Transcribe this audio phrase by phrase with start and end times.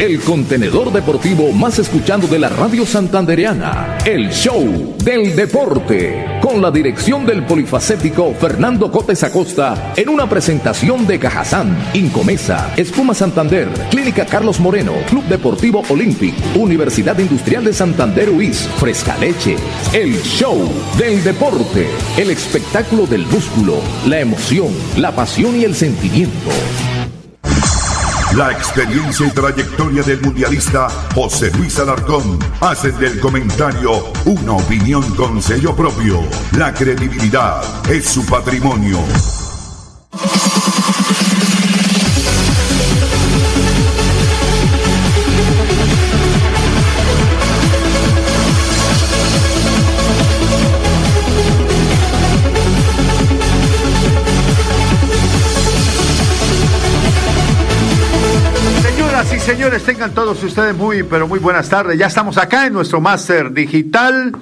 [0.00, 3.98] El contenedor deportivo más escuchando de la radio santandereana.
[4.06, 6.24] El show del deporte.
[6.40, 13.12] Con la dirección del polifacético Fernando Cotes Acosta en una presentación de Cajazán, Incomesa, Espuma
[13.12, 19.56] Santander, Clínica Carlos Moreno, Club Deportivo Olympic, Universidad Industrial de Santander UIS, Fresca Leche.
[19.92, 21.86] El show del deporte.
[22.16, 23.74] El espectáculo del músculo,
[24.06, 26.48] la emoción, la pasión y el sentimiento.
[28.36, 35.42] La experiencia y trayectoria del mundialista José Luis Alarcón hacen del comentario una opinión con
[35.42, 36.20] sello propio.
[36.56, 37.60] La credibilidad
[37.90, 38.98] es su patrimonio.
[59.78, 61.96] Tengan todos ustedes muy, pero muy buenas tardes.
[61.96, 64.32] Ya estamos acá en nuestro máster digital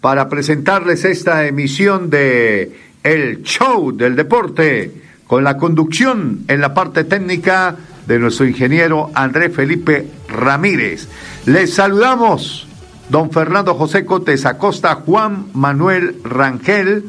[0.00, 7.02] para presentarles esta emisión de El Show del Deporte con la conducción en la parte
[7.02, 7.74] técnica
[8.06, 11.08] de nuestro ingeniero André Felipe Ramírez.
[11.44, 12.68] Les saludamos,
[13.08, 17.04] don Fernando José Cotes Acosta, Juan Manuel Rangel,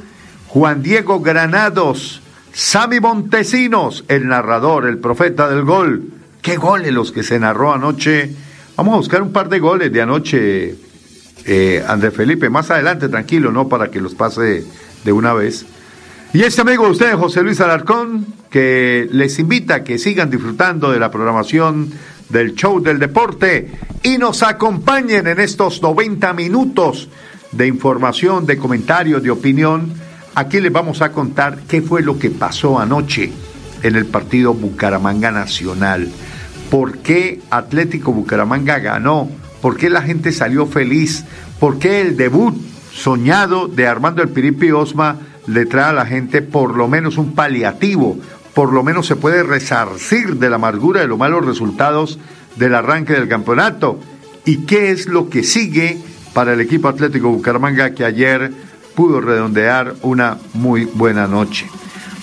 [0.47, 6.19] Juan Diego Granados, Sami Montesinos, el narrador, el profeta del gol.
[6.42, 8.32] Qué goles los que se narró anoche.
[8.76, 10.76] Vamos a buscar un par de goles de anoche,
[11.46, 12.50] eh, André Felipe.
[12.50, 13.68] Más adelante, tranquilo, ¿no?
[13.68, 14.66] Para que los pase
[15.04, 15.66] de una vez.
[16.31, 20.91] Y este amigo de ustedes, José Luis Alarcón, que les invita a que sigan disfrutando
[20.91, 21.91] de la programación
[22.30, 23.72] del show del deporte
[24.03, 27.09] y nos acompañen en estos 90 minutos
[27.52, 29.92] de información, de comentarios, de opinión.
[30.36, 33.31] Aquí les vamos a contar qué fue lo que pasó anoche
[33.81, 36.09] en el partido Bucaramanga Nacional.
[36.69, 39.30] ¿Por qué Atlético Bucaramanga ganó?
[39.62, 41.25] ¿Por qué la gente salió feliz?
[41.59, 42.56] ¿Por qué el debut
[42.94, 47.34] soñado de Armando El Piripi Osma le trae a la gente por lo menos un
[47.34, 48.19] paliativo?
[48.53, 52.19] Por lo menos se puede resarcir de la amargura de los malos resultados
[52.56, 54.00] del arranque del campeonato.
[54.46, 55.97] ¿Y qué es lo que sigue
[56.34, 58.51] para el equipo Atlético Bucaramanga que ayer
[58.96, 61.68] pudo redondear una muy buena noche?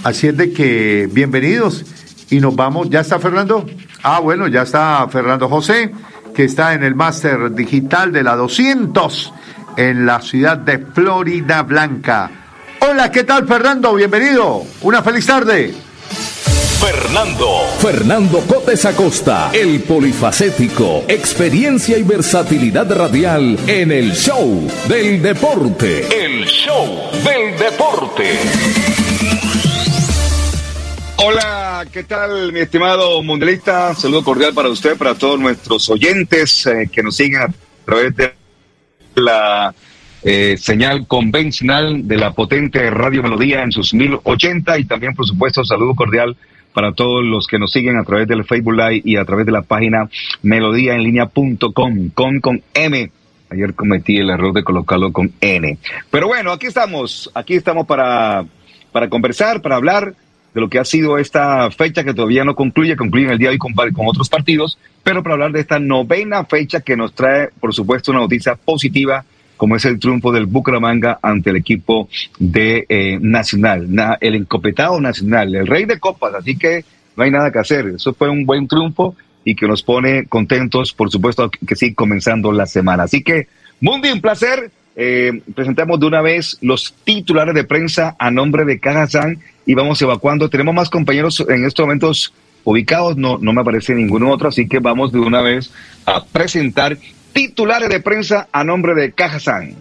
[0.05, 1.84] Así es de que bienvenidos
[2.31, 2.91] y nos vamos.
[2.91, 3.67] ¿Ya está Fernando?
[4.03, 5.91] Ah, bueno, ya está Fernando José,
[6.34, 9.33] que está en el máster digital de la 200
[9.77, 12.31] en la ciudad de Florida Blanca.
[12.81, 13.95] Hola, ¿qué tal Fernando?
[13.95, 14.62] Bienvenido.
[14.83, 15.75] Una feliz tarde.
[16.81, 17.62] Fernando.
[17.81, 26.07] Fernando Cotes Acosta, el polifacético, experiencia y versatilidad radial en el show del deporte.
[26.15, 28.96] El show del deporte.
[31.19, 33.94] Hola, ¿qué tal, mi estimado mundialista?
[33.94, 37.49] Saludo cordial para usted, para todos nuestros oyentes eh, que nos siguen a
[37.87, 38.34] través de
[39.15, 39.75] la
[40.22, 45.65] eh, señal convencional de la potente Radio Melodía en sus 1080 y también, por supuesto,
[45.65, 46.37] saludo cordial
[46.75, 49.53] para todos los que nos siguen a través del Facebook Live y a través de
[49.53, 50.10] la página
[50.43, 53.10] melodíaenlínea.com, con con M.
[53.48, 55.78] Ayer cometí el error de colocarlo con N.
[56.10, 58.44] Pero bueno, aquí estamos, aquí estamos para,
[58.93, 60.15] para conversar, para hablar
[60.56, 63.50] de lo que ha sido esta fecha que todavía no concluye, concluye en el día
[63.50, 67.12] de hoy con, con otros partidos, pero para hablar de esta novena fecha que nos
[67.12, 69.22] trae, por supuesto, una noticia positiva
[69.59, 72.09] como es el triunfo del Bucaramanga ante el equipo
[72.39, 73.87] de eh, Nacional,
[74.19, 77.89] el encopetado Nacional, el rey de copas, así que no hay nada que hacer.
[77.89, 79.15] Eso fue un buen triunfo
[79.45, 83.03] y que nos pone contentos, por supuesto, que sigue comenzando la semana.
[83.03, 83.48] Así que,
[83.83, 84.71] Mundi, un placer.
[84.98, 90.01] Eh, presentamos de una vez los titulares de prensa a nombre de Cajazán y vamos
[90.01, 90.48] evacuando.
[90.48, 92.33] Tenemos más compañeros en estos momentos
[92.65, 95.71] ubicados, no, no me aparece ninguno otro, así que vamos de una vez
[96.07, 96.97] a presentar
[97.33, 99.75] titulares de prensa a nombre de Cajazán.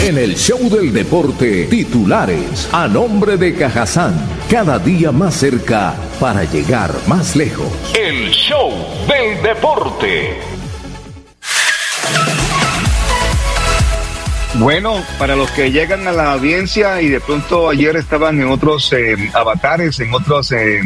[0.00, 4.14] En el show del deporte, titulares a nombre de Cajazán,
[4.48, 7.68] cada día más cerca para llegar más lejos.
[7.94, 8.72] El show
[9.06, 10.38] del deporte.
[14.58, 18.92] Bueno, para los que llegan a la audiencia y de pronto ayer estaban en otros
[18.92, 20.80] eh, avatares, en otros eh,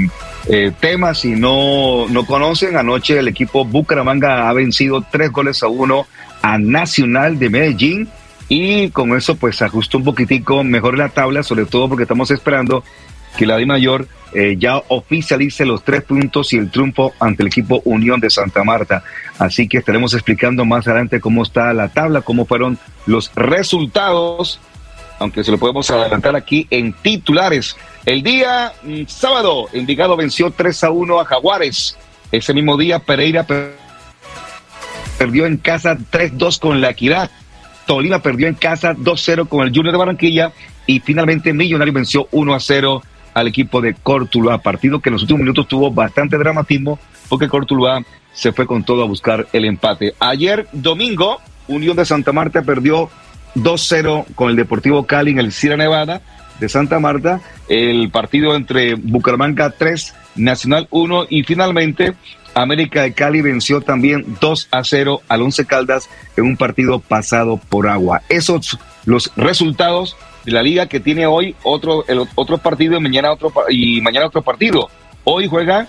[0.46, 5.68] eh, temas, si no, no conocen, anoche el equipo Bucaramanga ha vencido tres goles a
[5.68, 6.06] uno
[6.42, 8.08] a Nacional de Medellín
[8.46, 12.84] y con eso pues ajustó un poquitico mejor la tabla, sobre todo porque estamos esperando
[13.36, 17.48] que la Di Mayor eh, ya oficialice los tres puntos y el triunfo ante el
[17.48, 19.04] equipo Unión de Santa Marta.
[19.38, 24.58] Así que estaremos explicando más adelante cómo está la tabla, cómo fueron los resultados,
[25.18, 27.76] aunque se lo podemos adelantar aquí en titulares.
[28.06, 31.98] El día mm, sábado, Envigado venció 3 a 1 a Jaguares.
[32.30, 33.46] Ese mismo día, Pereira
[35.18, 37.30] perdió en casa 3-2 con la Equidad.
[37.86, 40.52] Tolima perdió en casa 2-0 con el Junior de Barranquilla
[40.86, 43.02] y finalmente Millonario venció 1-0
[43.34, 46.98] al equipo de Cortuluá, partido que en los últimos minutos tuvo bastante dramatismo
[47.28, 48.02] porque Cortuluá
[48.32, 50.14] se fue con todo a buscar el empate.
[50.18, 53.10] Ayer domingo, Unión de Santa Marta perdió
[53.54, 56.22] 2-0 con el Deportivo Cali en el Sierra Nevada
[56.58, 62.14] de Santa Marta, el partido entre Bucaramanga 3, Nacional 1 y finalmente
[62.54, 67.56] América de Cali venció también 2 a 0 al Once Caldas en un partido pasado
[67.56, 68.22] por agua.
[68.28, 73.32] Esos los resultados de la liga que tiene hoy otro el otro partido y mañana
[73.32, 74.88] otro y mañana otro partido.
[75.24, 75.86] Hoy juega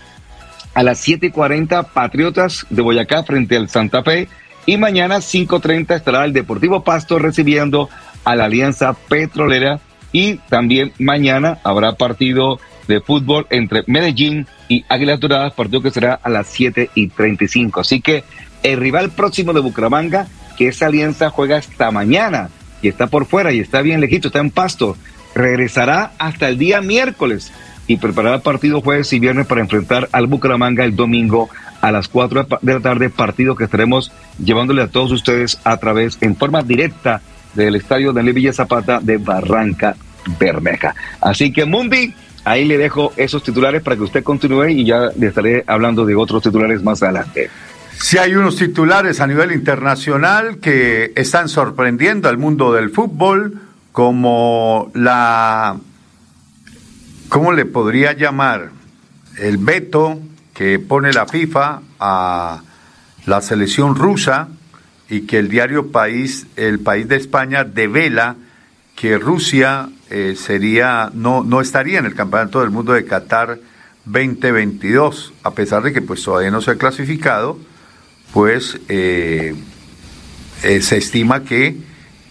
[0.74, 4.28] a las 7:40 Patriotas de Boyacá frente al Santa Fe
[4.66, 7.90] y mañana 5:30 estará el Deportivo Pasto recibiendo
[8.24, 9.80] a la Alianza Petrolera
[10.12, 16.20] y también mañana habrá partido de fútbol entre Medellín y Águilas Doradas, partido que será
[16.22, 17.80] a las 7 y 35.
[17.80, 18.24] Así que
[18.62, 20.28] el rival próximo de Bucaramanga,
[20.58, 22.50] que esa alianza juega hasta mañana
[22.84, 24.96] y está por fuera y está bien lejito, está en pasto,
[25.34, 27.52] regresará hasta el día miércoles
[27.88, 31.50] y preparará partido jueves y viernes para enfrentar al Bucaramanga el domingo
[31.82, 34.12] a las 4 de la tarde, partido que estaremos
[34.44, 37.22] llevándole a todos ustedes a través, en forma directa,
[37.56, 39.96] del estadio de Villa Zapata de Barranca
[40.40, 40.96] Bermeja.
[41.22, 42.14] Así que Mundi,
[42.46, 46.16] ahí le dejo esos titulares para que usted continúe y ya le estaré hablando de
[46.16, 47.50] otros titulares más adelante.
[48.00, 53.60] Si hay unos titulares a nivel internacional que están sorprendiendo al mundo del fútbol,
[53.92, 55.78] como la,
[57.30, 58.72] ¿cómo le podría llamar?
[59.38, 60.20] El veto
[60.54, 62.62] que pone la FIFA a
[63.26, 64.50] la selección rusa
[65.10, 68.36] y que el diario País, el País de España, devela
[68.96, 73.60] que Rusia eh, sería, no, no estaría en el Campeonato del Mundo de Qatar
[74.06, 77.58] 2022, a pesar de que pues todavía no se ha clasificado,
[78.34, 79.56] pues eh,
[80.64, 81.78] eh, se estima que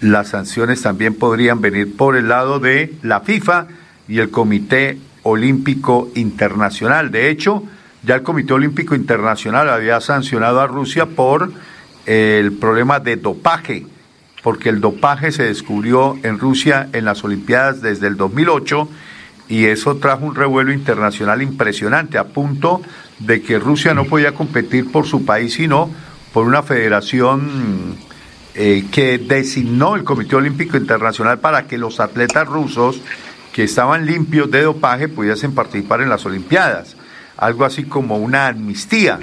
[0.01, 3.69] las sanciones también podrían venir por el lado de la FIFA
[4.09, 7.13] y el Comité Olímpico Internacional.
[7.13, 7.63] De hecho,
[8.03, 11.53] ya el Comité Olímpico Internacional había sancionado a Rusia por
[12.07, 13.87] el problema de dopaje
[14.43, 18.89] porque el dopaje se descubrió en Rusia en las Olimpiadas desde el 2008
[19.49, 22.83] y eso trajo un revuelo internacional impresionante, a punto
[23.27, 25.91] de que Rusia no podía competir por su país, sino
[26.33, 27.97] por una federación
[28.55, 33.01] eh, que designó el Comité Olímpico Internacional para que los atletas rusos
[33.53, 36.97] que estaban limpios de dopaje pudiesen participar en las Olimpiadas,
[37.37, 39.21] algo así como una amnistía.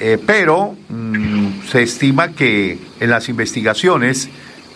[0.00, 4.28] Eh, pero mm, se estima que en las investigaciones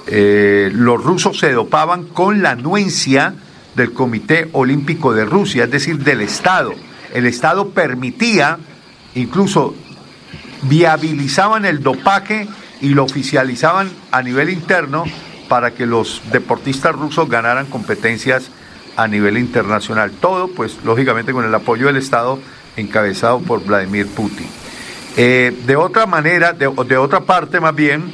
[0.07, 3.35] eh, los rusos se dopaban con la anuencia
[3.75, 6.75] del Comité Olímpico de Rusia, es decir, del Estado.
[7.15, 8.59] El Estado permitía,
[9.15, 9.75] incluso
[10.63, 12.49] viabilizaban el dopaje
[12.81, 15.05] y lo oficializaban a nivel interno
[15.49, 18.51] para que los deportistas rusos ganaran competencias
[18.97, 20.11] a nivel internacional.
[20.11, 22.39] Todo, pues, lógicamente con el apoyo del Estado
[22.77, 24.47] encabezado por Vladimir Putin.
[25.17, 28.13] Eh, de otra manera, de, de otra parte más bien,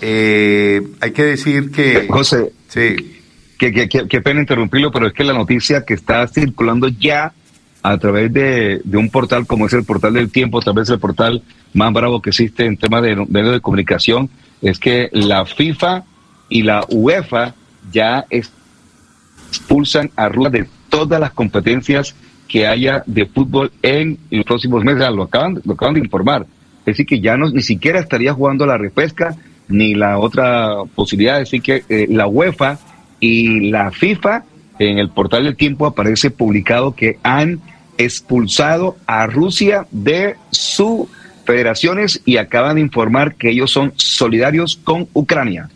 [0.00, 2.06] eh, hay que decir que...
[2.08, 3.16] José, sí.
[3.58, 7.34] Qué pena interrumpirlo, pero es que la noticia que está circulando ya
[7.82, 11.42] a través de, un portal como es el portal del tiempo, a través del portal
[11.72, 14.28] más bravo que existe en temas de medios de comunicación,
[14.60, 16.04] es que la FIFA
[16.48, 17.54] y la UEFA
[17.90, 18.26] ya
[19.50, 22.14] expulsan a Rusia de todas las competencias
[22.48, 25.08] que haya de fútbol en los próximos meses.
[25.14, 26.46] Lo acaban, lo acaban de informar.
[26.80, 29.36] Es decir, que ya no, ni siquiera estaría jugando la repesca,
[29.68, 32.78] ni la otra posibilidad de decir que eh, la UEFA
[33.20, 34.44] y la FIFA
[34.80, 37.60] en el portal del tiempo aparece publicado que han
[38.04, 41.08] expulsado a Rusia de sus
[41.44, 45.70] federaciones y acaban de informar que ellos son solidarios con Ucrania.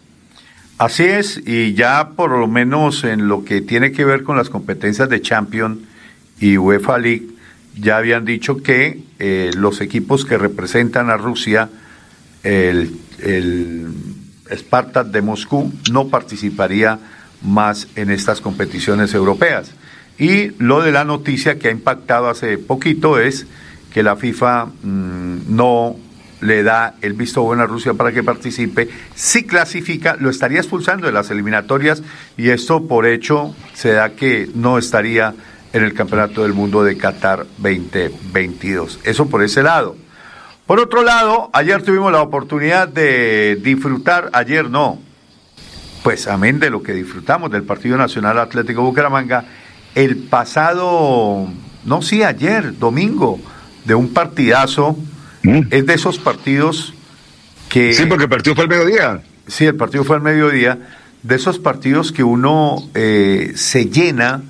[0.78, 4.50] Así es, y ya por lo menos en lo que tiene que ver con las
[4.50, 5.78] competencias de Champions
[6.40, 7.28] y UEFA League,
[7.76, 11.68] ya habían dicho que eh, los equipos que representan a Rusia,
[12.42, 13.92] el el
[14.52, 16.98] Spartak de Moscú no participaría
[17.42, 19.70] más en estas competiciones europeas.
[20.18, 23.46] Y lo de la noticia que ha impactado hace poquito es
[23.92, 25.96] que la FIFA mm, no
[26.40, 28.88] le da el visto bueno a Rusia para que participe.
[29.14, 32.02] Si clasifica, lo estaría expulsando de las eliminatorias
[32.36, 35.34] y esto por hecho se da que no estaría
[35.72, 39.00] en el Campeonato del Mundo de Qatar 2022.
[39.04, 39.96] Eso por ese lado.
[40.66, 44.98] Por otro lado, ayer tuvimos la oportunidad de disfrutar, ayer no,
[46.02, 49.44] pues amén de lo que disfrutamos del Partido Nacional Atlético Bucaramanga,
[49.94, 51.48] el pasado,
[51.84, 53.38] no sí, ayer, domingo,
[53.84, 54.96] de un partidazo
[55.44, 55.60] Mm.
[55.70, 56.94] Es de esos partidos
[57.68, 57.92] que...
[57.92, 59.20] Sí, porque el partido fue al mediodía.
[59.46, 60.78] Sí, el partido fue al mediodía.
[61.22, 64.42] De esos partidos que uno eh, se llena,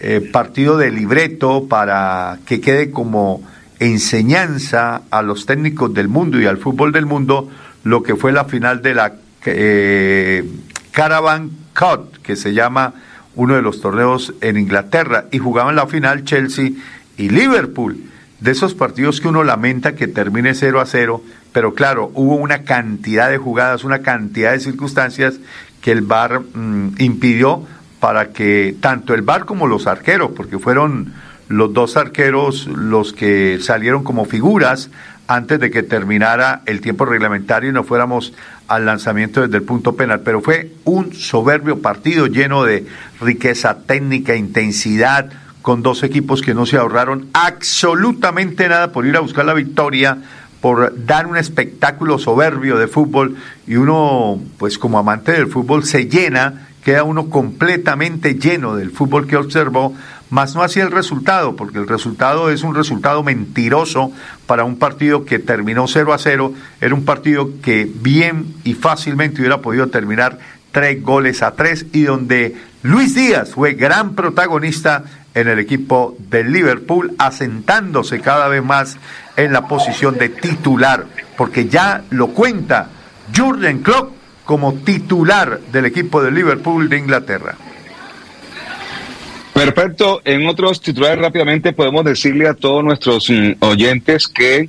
[0.00, 3.42] eh, partido de libreto para que quede como
[3.78, 7.48] enseñanza a los técnicos del mundo y al fútbol del mundo
[7.84, 9.14] lo que fue la final de la
[9.46, 10.44] eh,
[10.90, 12.94] Caravan Cup, que se llama
[13.38, 16.72] uno de los torneos en Inglaterra, y jugaban la final Chelsea
[17.16, 18.02] y Liverpool.
[18.40, 22.64] De esos partidos que uno lamenta que termine 0 a 0, pero claro, hubo una
[22.64, 25.38] cantidad de jugadas, una cantidad de circunstancias
[25.80, 27.64] que el VAR mm, impidió
[28.00, 31.12] para que tanto el VAR como los arqueros, porque fueron
[31.46, 34.90] los dos arqueros los que salieron como figuras
[35.28, 38.32] antes de que terminara el tiempo reglamentario y no fuéramos
[38.66, 40.20] al lanzamiento desde el punto penal.
[40.20, 42.86] Pero fue un soberbio partido lleno de
[43.20, 45.30] riqueza técnica, intensidad,
[45.60, 50.16] con dos equipos que no se ahorraron absolutamente nada por ir a buscar la victoria,
[50.62, 56.06] por dar un espectáculo soberbio de fútbol y uno, pues como amante del fútbol, se
[56.06, 59.94] llena, queda uno completamente lleno del fútbol que observó,
[60.30, 64.12] más no así el resultado, porque el resultado es un resultado mentiroso
[64.46, 69.40] para un partido que terminó 0 a 0, era un partido que bien y fácilmente
[69.40, 70.38] hubiera podido terminar
[70.72, 75.04] tres goles a tres y donde Luis Díaz fue gran protagonista
[75.34, 78.96] en el equipo del Liverpool, asentándose cada vez más
[79.36, 81.06] en la posición de titular,
[81.36, 82.88] porque ya lo cuenta
[83.34, 84.12] Jurgen Klopp
[84.44, 87.56] como titular del equipo del Liverpool de Inglaterra.
[89.58, 90.20] Perfecto.
[90.24, 94.68] En otros titulares rápidamente podemos decirle a todos nuestros mm, oyentes que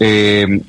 [0.00, 0.60] eh,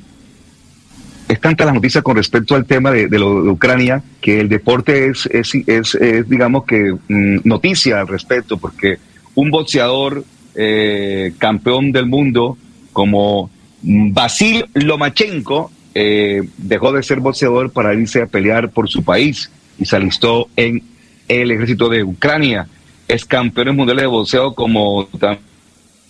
[1.28, 5.10] es tanta la noticia con respecto al tema de, lo de Ucrania que el deporte
[5.10, 5.52] es,
[6.28, 8.98] digamos que mm, noticia al respecto, porque
[9.34, 12.58] un boxeador eh, campeón del mundo
[12.92, 13.50] como
[13.82, 19.84] Basil Lomachenko eh, dejó de ser boxeador para irse a pelear por su país y
[19.84, 20.82] se alistó en
[21.28, 22.68] el ejército de Ucrania.
[23.08, 25.08] Es campeón mundial de boxeo como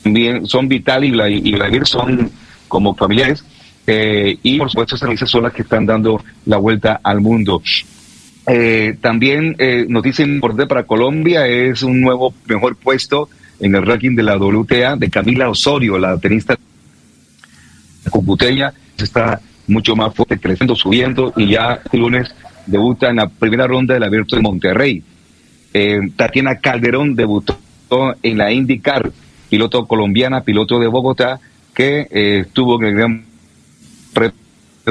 [0.02, 2.30] también son Vital y Vladimir son
[2.68, 3.44] como familiares
[3.86, 7.62] eh, y por supuesto esas son las que están dando la vuelta al mundo.
[8.46, 13.28] Eh, también eh, noticia importante para Colombia es un nuevo mejor puesto
[13.60, 16.56] en el ranking de la WTA de Camila Osorio, la tenista
[18.10, 22.34] computeña, está mucho más fuerte, creciendo, subiendo y ya el lunes
[22.66, 25.02] debuta en la primera ronda del Abierto de Monterrey.
[25.74, 27.58] Eh, Tatiana Calderón debutó
[28.22, 29.12] en la IndyCar,
[29.50, 31.40] piloto colombiana, piloto de Bogotá,
[31.74, 33.24] que estuvo en el Gran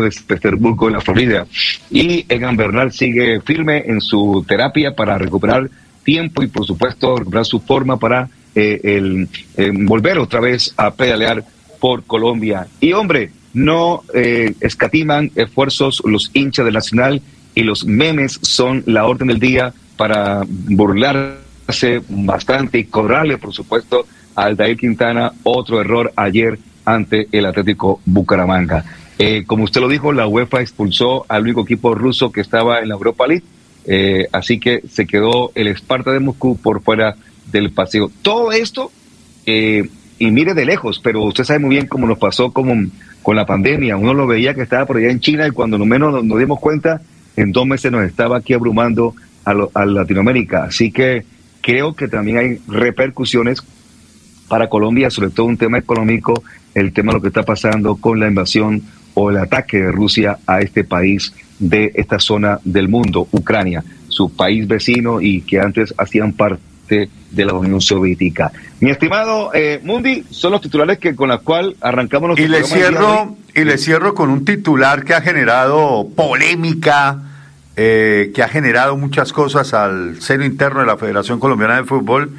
[0.02, 1.46] de Petersburgo, en la Florida.
[1.90, 5.70] Y Egan Bernal sigue firme en su terapia para recuperar
[6.04, 10.92] tiempo y, por supuesto, recuperar su forma para eh, el, eh, volver otra vez a
[10.92, 11.44] pedalear
[11.80, 12.68] por Colombia.
[12.80, 17.22] Y, hombre, no eh, escatiman esfuerzos los hinchas del Nacional
[17.56, 24.06] y los memes son la orden del día para burlarse bastante y cobrarle, por supuesto,
[24.36, 28.84] a Aldair Quintana otro error ayer ante el Atlético Bucaramanga.
[29.20, 32.90] Eh, como usted lo dijo, la UEFA expulsó al único equipo ruso que estaba en
[32.90, 33.44] la Europa League,
[33.86, 37.16] eh, así que se quedó el Esparta de Moscú por fuera
[37.52, 38.12] del paseo.
[38.22, 38.92] Todo esto,
[39.46, 42.74] eh, y mire de lejos, pero usted sabe muy bien cómo nos pasó como,
[43.22, 43.98] con la pandemia.
[43.98, 46.60] Uno lo veía que estaba por allá en China y cuando no menos nos, dimos
[46.60, 47.02] cuenta,
[47.36, 50.66] en dos meses nos estaba aquí abrumando a, a Latinoamérica.
[50.66, 51.26] Así que
[51.62, 53.64] creo que también hay repercusiones
[54.48, 56.44] para Colombia, sobre todo un tema económico,
[56.76, 58.84] el tema de lo que está pasando con la invasión
[59.14, 64.36] o el ataque de Rusia a este país de esta zona del mundo, Ucrania, su
[64.36, 68.52] país vecino y que antes hacían parte de la Unión Soviética.
[68.80, 73.36] Mi estimado eh, Mundi, son los titulares que con los cuales arrancamos y le cierro
[73.56, 77.22] y le cierro con un titular que ha generado polémica,
[77.76, 82.32] eh, que ha generado muchas cosas al seno interno de la Federación Colombiana de Fútbol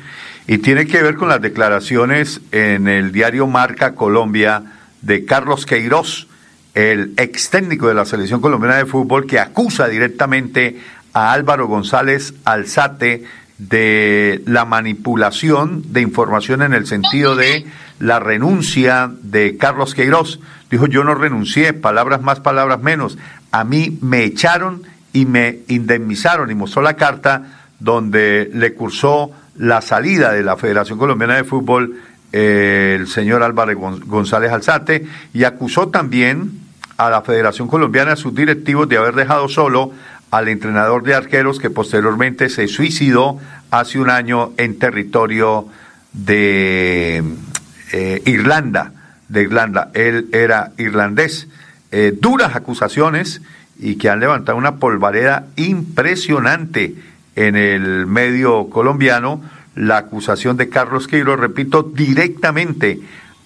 [0.46, 4.62] y tiene que ver con las declaraciones en el diario Marca Colombia
[5.02, 6.28] de Carlos Queiroz
[6.74, 10.80] el ex técnico de la selección colombiana de fútbol que acusa directamente
[11.12, 13.24] a Álvaro González Alzate,
[13.56, 17.64] de la manipulación de información en el sentido de
[18.00, 20.40] la renuncia de Carlos Queiroz.
[20.72, 23.16] Dijo, yo no renuncié, palabras más, palabras menos.
[23.52, 24.82] A mí me echaron
[25.14, 27.42] y me indemnizaron y mostró la carta
[27.78, 31.96] donde le cursó la salida de la Federación Colombiana de Fútbol
[32.32, 36.50] eh, el señor Álvaro González Alzate y acusó también
[36.96, 39.92] a la Federación Colombiana, a sus directivos, de haber dejado solo
[40.32, 43.38] al entrenador de arqueros que posteriormente se suicidó
[43.70, 45.68] hace un año en territorio
[46.12, 47.22] de
[47.92, 48.92] eh, Irlanda,
[49.28, 49.90] de Irlanda.
[49.94, 51.46] Él era irlandés.
[51.92, 53.42] Eh, duras acusaciones
[53.84, 56.94] y que han levantado una polvareda impresionante
[57.36, 59.42] en el medio colombiano.
[59.74, 63.00] La acusación de Carlos Queiroz, repito, directamente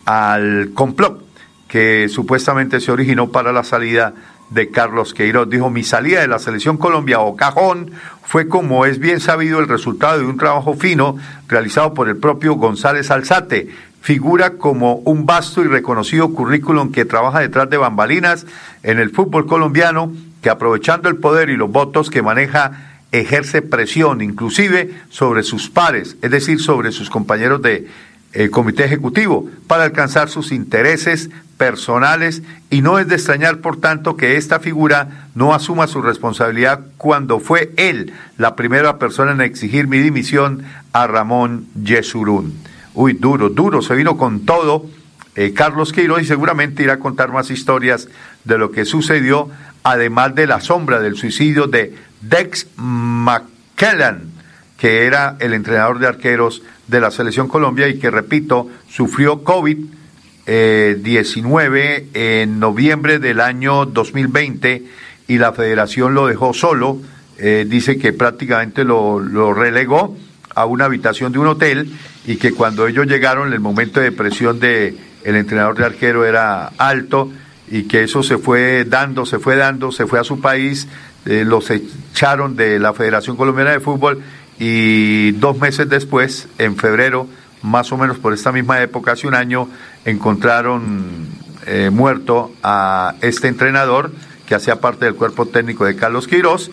[0.05, 1.25] al complot
[1.67, 4.15] que supuestamente se originó para la salida
[4.51, 5.51] de Carlos Queiroz.
[5.51, 7.91] Dijo, mi salida de la selección Colombia o cajón
[8.23, 11.17] fue como es bien sabido el resultado de un trabajo fino
[11.49, 13.69] realizado por el propio González Alzate.
[14.01, 18.47] Figura como un vasto y reconocido currículum que trabaja detrás de bambalinas
[18.85, 24.21] en el fútbol colombiano, que aprovechando el poder y los votos que maneja ejerce presión
[24.21, 27.89] inclusive sobre sus pares, es decir, sobre sus compañeros de
[28.33, 34.17] el comité ejecutivo para alcanzar sus intereses personales y no es de extrañar, por tanto,
[34.17, 39.89] que esta figura no asuma su responsabilidad cuando fue él la primera persona en exigir
[39.89, 42.55] mi dimisión a Ramón Yesurún.
[42.95, 44.87] Uy, duro, duro, se vino con todo
[45.35, 48.09] eh, Carlos Queiroz y seguramente irá a contar más historias
[48.45, 49.49] de lo que sucedió,
[49.83, 54.31] además de la sombra del suicidio de Dex McKellan,
[54.77, 62.05] que era el entrenador de arqueros de la Selección Colombia y que, repito, sufrió COVID-19
[62.15, 64.85] en noviembre del año 2020
[65.27, 66.99] y la federación lo dejó solo.
[67.39, 70.17] Eh, dice que prácticamente lo, lo relegó
[70.55, 71.93] a una habitación de un hotel
[72.27, 76.69] y que cuando ellos llegaron el momento de presión de el entrenador de arquero era
[76.79, 77.31] alto
[77.71, 80.89] y que eso se fue dando, se fue dando, se fue a su país,
[81.27, 84.23] eh, los echaron de la Federación Colombiana de Fútbol
[84.59, 87.29] y dos meses después, en febrero,
[87.63, 89.69] más o menos por esta misma época, hace un año,
[90.05, 91.29] encontraron
[91.67, 94.13] eh, muerto a este entrenador
[94.47, 96.71] que hacía parte del cuerpo técnico de Carlos Quirós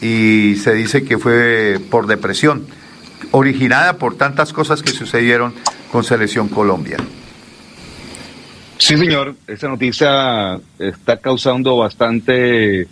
[0.00, 2.66] y se dice que fue por depresión,
[3.32, 5.54] originada por tantas cosas que sucedieron
[5.90, 6.98] con Selección Colombia.
[8.78, 12.86] Sí, señor, esta noticia está causando bastante,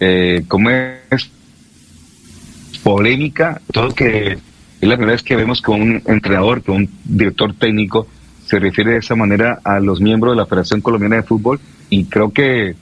[0.00, 1.30] eh, ¿cómo es?
[2.84, 7.54] polémica, todo que es la primera vez que vemos que un entrenador, que un director
[7.54, 8.06] técnico
[8.46, 11.58] se refiere de esa manera a los miembros de la Federación Colombiana de Fútbol
[11.88, 12.76] y creo que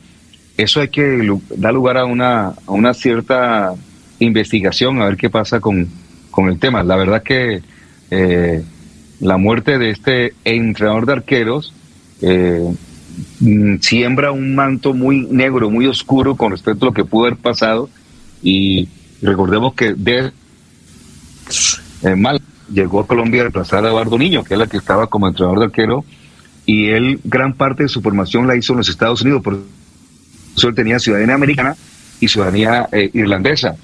[0.57, 3.72] eso hay que dar lugar a una, a una cierta
[4.18, 5.88] investigación, a ver qué pasa con,
[6.31, 6.83] con el tema.
[6.83, 7.62] La verdad que
[8.11, 8.62] eh,
[9.20, 11.72] la muerte de este entrenador de arqueros
[12.22, 12.74] eh,
[13.40, 17.37] mm, siembra un manto muy negro, muy oscuro con respecto a lo que pudo haber
[17.37, 17.90] pasado
[18.42, 18.88] y
[19.22, 20.32] Recordemos que de
[22.02, 22.40] eh, Mal
[22.72, 25.61] llegó a Colombia a reemplazar a Eduardo Niño, que es la que estaba como entrenador
[25.61, 26.04] de arquero,
[26.66, 29.61] y él gran parte de su formación la hizo en los Estados Unidos, por
[30.56, 31.76] eso él tenía ciudadanía americana
[32.20, 33.76] y ciudadanía eh, irlandesa.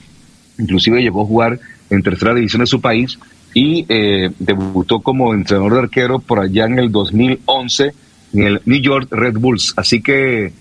[0.59, 3.17] Inclusive llegó a jugar en tercera división de su país
[3.55, 7.93] y eh, debutó como entrenador de arquero por allá en el 2011
[8.33, 9.75] en el New York Red Bulls.
[9.77, 10.53] Así que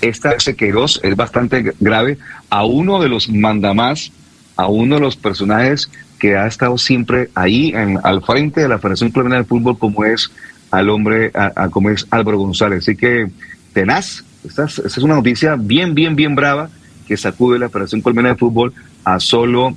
[0.00, 2.18] esta Sequeros es bastante grave
[2.50, 4.12] a uno de los mandamás,
[4.56, 8.78] a uno de los personajes que ha estado siempre ahí en, al frente de la
[8.78, 10.30] Federación Colombiana de Fútbol como es
[10.70, 11.32] al hombre,
[11.70, 12.80] como es Álvaro González.
[12.80, 13.30] Así que
[13.72, 16.70] tenaz, esta es, esta es una noticia bien, bien, bien brava
[17.06, 19.76] que sacude la Federación Colombiana de Fútbol a solo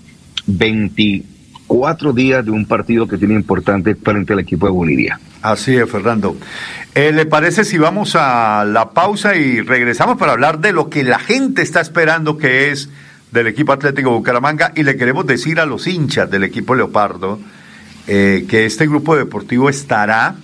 [1.71, 5.19] 24 días de un partido que tiene importante frente al equipo de Bolivia.
[5.41, 6.35] Así es, Fernando.
[6.93, 11.03] Eh, ¿Le parece si vamos a la pausa y regresamos para hablar de lo que
[11.03, 12.89] la gente está esperando que es
[13.31, 14.73] del equipo Atlético Bucaramanga?
[14.75, 17.39] Y le queremos decir a los hinchas del equipo Leopardo
[18.07, 20.35] eh, que este grupo deportivo estará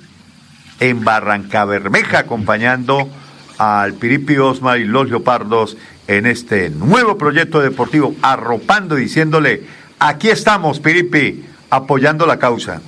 [0.80, 3.10] en Barranca Bermeja acompañando
[3.58, 9.63] al Piripi Osma y los Leopardos en este nuevo proyecto deportivo, arropando y diciéndole,
[10.00, 12.82] aquí estamos, Piripi, apoyando la causa.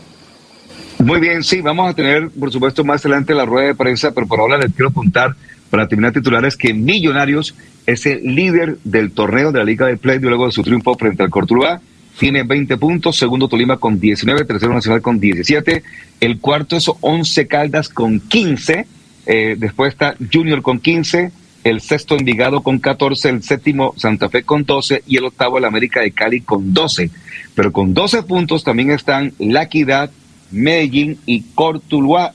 [1.00, 4.28] Muy bien, sí, vamos a tener, por supuesto, más adelante la rueda de prensa, pero
[4.28, 5.36] por ahora les quiero contar,
[5.70, 10.20] para terminar titulares, que Millonarios es el líder del torneo de la Liga de Play
[10.20, 11.80] luego de su triunfo frente al Cortuluá.
[12.20, 15.84] Tiene 20 puntos, segundo Tolima con 19, tercero Nacional con 17,
[16.20, 18.86] el cuarto es Once Caldas con 15,
[19.26, 21.32] eh, después está Junior con 15,
[21.64, 25.66] el sexto Envigado con 14, el séptimo Santa Fe con 12 y el octavo el
[25.66, 27.10] América de Cali con 12.
[27.56, 30.12] Pero con 12 puntos también están La Equidad,
[30.52, 32.34] Medellín y Cortuluá.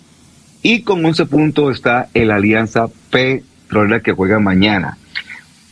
[0.63, 4.97] Y con 11 puntos está el Alianza Petrolera que juega mañana.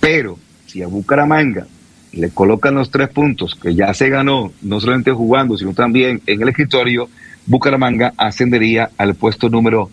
[0.00, 1.66] Pero si a Bucaramanga
[2.12, 6.42] le colocan los tres puntos que ya se ganó, no solamente jugando, sino también en
[6.42, 7.08] el escritorio,
[7.46, 9.90] Bucaramanga ascendería al puesto número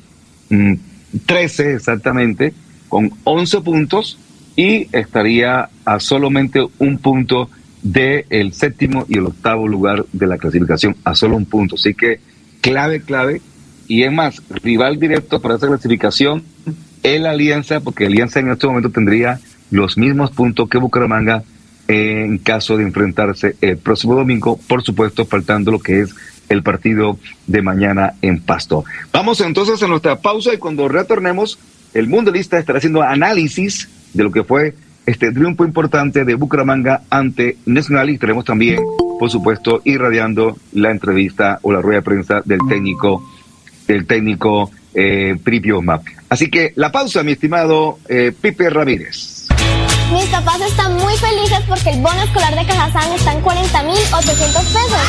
[0.50, 2.54] 13 mm, exactamente,
[2.90, 4.20] con 11 puntos
[4.56, 7.50] y estaría a solamente un punto
[7.82, 11.76] del el séptimo y el octavo lugar de la clasificación, a solo un punto.
[11.76, 12.20] Así que
[12.60, 13.42] clave, clave,
[13.88, 16.44] y es más, rival directo para esa clasificación,
[17.04, 19.40] el Alianza, porque Alianza en este momento tendría
[19.72, 21.44] los mismos puntos que Bucaramanga
[21.88, 26.14] en caso de enfrentarse el próximo domingo, por supuesto, faltando lo que es
[26.48, 28.84] el partido de mañana en Pasto.
[29.12, 31.58] Vamos entonces a nuestra pausa y cuando retornemos,
[31.94, 34.74] el mundialista estará haciendo análisis de lo que fue
[35.06, 38.80] este triunfo importante de Bucaramanga ante Nacional y tenemos también,
[39.20, 43.28] por supuesto, irradiando la entrevista o la rueda de prensa del técnico,
[43.88, 45.36] del técnico eh,
[46.30, 49.48] Así que la pausa, mi estimado eh, Pipe Ramírez.
[50.12, 53.64] Mis papás están muy felices porque el bono escolar de Cajazán está en 40.800
[54.24, 55.04] pesos.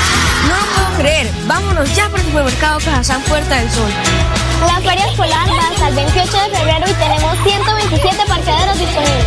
[0.49, 1.27] No lo puedo creer.
[1.47, 3.91] Vámonos ya por el supermercado Cajazán Puerta del Sol.
[4.67, 9.27] La feria escolar va hasta el 28 de febrero y tenemos 127 parqueaderos disponibles.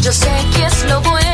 [0.00, 1.33] Yo sé que es lo bueno.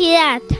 [0.00, 0.59] Felicidad.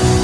[0.00, 0.23] Thank you.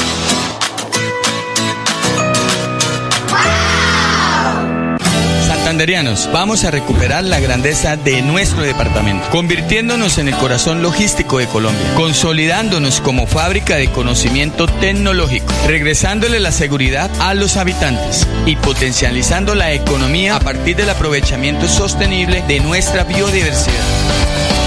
[6.33, 11.93] Vamos a recuperar la grandeza de nuestro departamento, convirtiéndonos en el corazón logístico de Colombia,
[11.95, 19.71] consolidándonos como fábrica de conocimiento tecnológico, regresándole la seguridad a los habitantes y potencializando la
[19.71, 24.60] economía a partir del aprovechamiento sostenible de nuestra biodiversidad.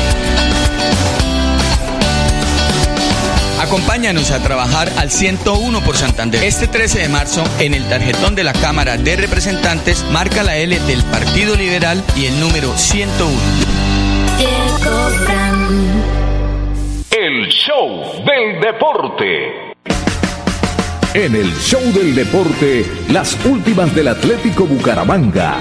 [3.74, 6.44] Acompáñanos a trabajar al 101 por Santander.
[6.44, 10.78] Este 13 de marzo, en el tarjetón de la Cámara de Representantes, marca la L
[10.78, 13.36] del Partido Liberal y el número 101.
[17.10, 19.74] El show del deporte.
[21.14, 25.56] En el show del deporte, las últimas del Atlético Bucaramanga.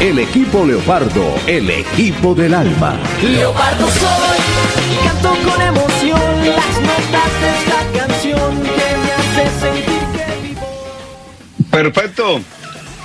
[0.00, 2.96] El equipo Leopardo, el equipo del alma.
[3.22, 10.48] Leopardo soy, canto con emoción las notas de esta canción que me hace sentir que
[10.48, 11.70] vivo.
[11.70, 12.40] Perfecto.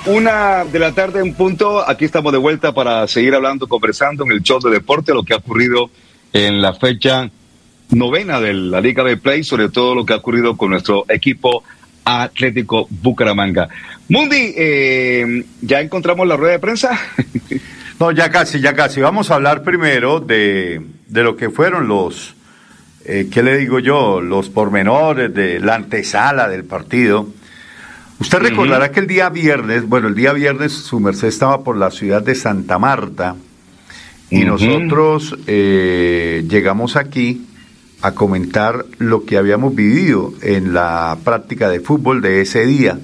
[0.08, 1.88] Una de la tarde en punto.
[1.88, 5.34] Aquí estamos de vuelta para seguir hablando, conversando en el show de deporte, lo que
[5.34, 5.92] ha ocurrido
[6.34, 7.30] en la fecha
[7.92, 11.64] novena de la Liga de Play, sobre todo lo que ha ocurrido con nuestro equipo
[12.04, 13.70] Atlético Bucaramanga.
[14.10, 17.00] Mundi, eh, ¿ya encontramos la rueda de prensa?
[18.00, 19.02] no, ya casi, ya casi.
[19.02, 22.34] Vamos a hablar primero de, de lo que fueron los,
[23.06, 24.22] eh, ¿qué le digo yo?
[24.22, 27.28] Los pormenores de la antesala del partido.
[28.20, 31.90] Usted recordará que el día viernes, bueno, el día viernes su merced estaba por la
[31.90, 33.36] ciudad de Santa Marta
[34.30, 37.48] y nosotros eh, llegamos aquí
[38.02, 43.00] a comentar lo que habíamos vivido en la práctica de fútbol de ese día,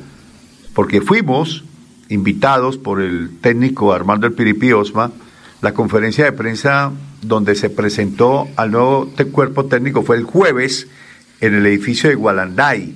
[0.73, 1.63] porque fuimos
[2.09, 5.11] invitados por el técnico Armando El Piripi Osma,
[5.61, 10.87] la conferencia de prensa donde se presentó al nuevo cuerpo técnico fue el jueves
[11.41, 12.95] en el edificio de Gualanday.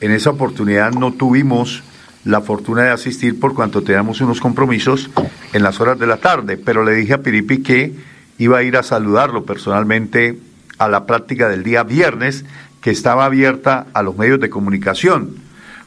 [0.00, 1.82] En esa oportunidad no tuvimos
[2.24, 5.10] la fortuna de asistir por cuanto teníamos unos compromisos
[5.52, 7.94] en las horas de la tarde, pero le dije a Piripi que
[8.38, 10.38] iba a ir a saludarlo personalmente
[10.78, 12.44] a la práctica del día viernes,
[12.80, 15.36] que estaba abierta a los medios de comunicación.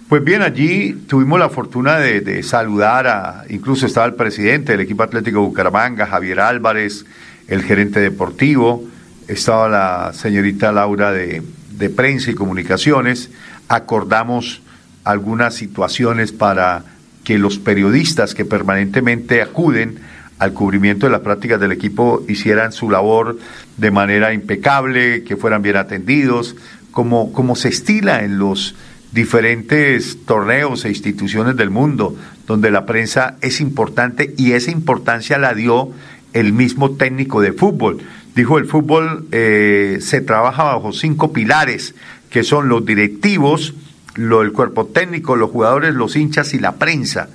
[0.07, 5.03] Pues bien, allí tuvimos la fortuna de, saludar a, incluso estaba el presidente del equipo
[5.03, 7.05] atlético Bucaramanga, Javier Álvarez,
[7.47, 8.83] el gerente deportivo,
[9.27, 13.29] estaba la señorita Laura de, de prensa y comunicaciones,
[13.67, 14.61] acordamos
[15.03, 16.83] algunas situaciones para
[17.23, 19.99] que los periodistas que permanentemente acuden
[20.39, 23.37] al cubrimiento de las prácticas del equipo hicieran su labor
[23.77, 26.55] de manera impecable, que fueran bien atendidos,
[26.91, 28.75] como, como se estila en los
[29.11, 32.15] diferentes torneos e instituciones del mundo,
[32.47, 35.91] donde la prensa es importante y esa importancia la dio
[36.35, 38.03] el mismo técnico de fútbol.
[38.35, 41.95] Dijo, el fútbol eh, se trabaja bajo cinco pilares,
[42.29, 43.73] que son los directivos,
[44.13, 47.29] lo, el cuerpo técnico, los jugadores, los hinchas y la prensa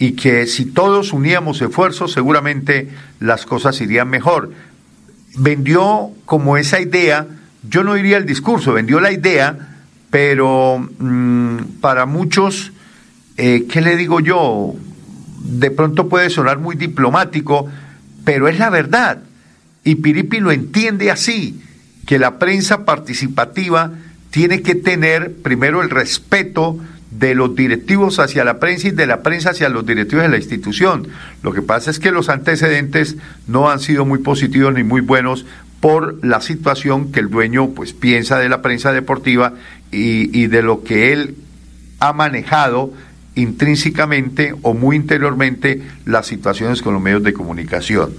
[0.00, 2.88] y que si todos uníamos esfuerzos seguramente
[3.20, 4.50] las cosas irían mejor.
[5.36, 7.26] Vendió como esa idea,
[7.68, 9.76] yo no diría el discurso, vendió la idea,
[10.08, 12.72] pero mm, para muchos,
[13.36, 14.74] eh, ¿qué le digo yo?
[15.44, 17.68] De pronto puede sonar muy diplomático,
[18.24, 19.18] pero es la verdad.
[19.84, 21.60] Y Piripi lo entiende así,
[22.06, 23.92] que la prensa participativa
[24.30, 26.78] tiene que tener primero el respeto
[27.10, 30.36] de los directivos hacia la prensa y de la prensa hacia los directivos de la
[30.36, 31.08] institución.
[31.42, 35.44] Lo que pasa es que los antecedentes no han sido muy positivos ni muy buenos
[35.80, 39.54] por la situación que el dueño pues piensa de la prensa deportiva
[39.90, 41.36] y, y de lo que él
[41.98, 42.92] ha manejado
[43.34, 48.12] intrínsecamente o muy interiormente las situaciones con los medios de comunicación.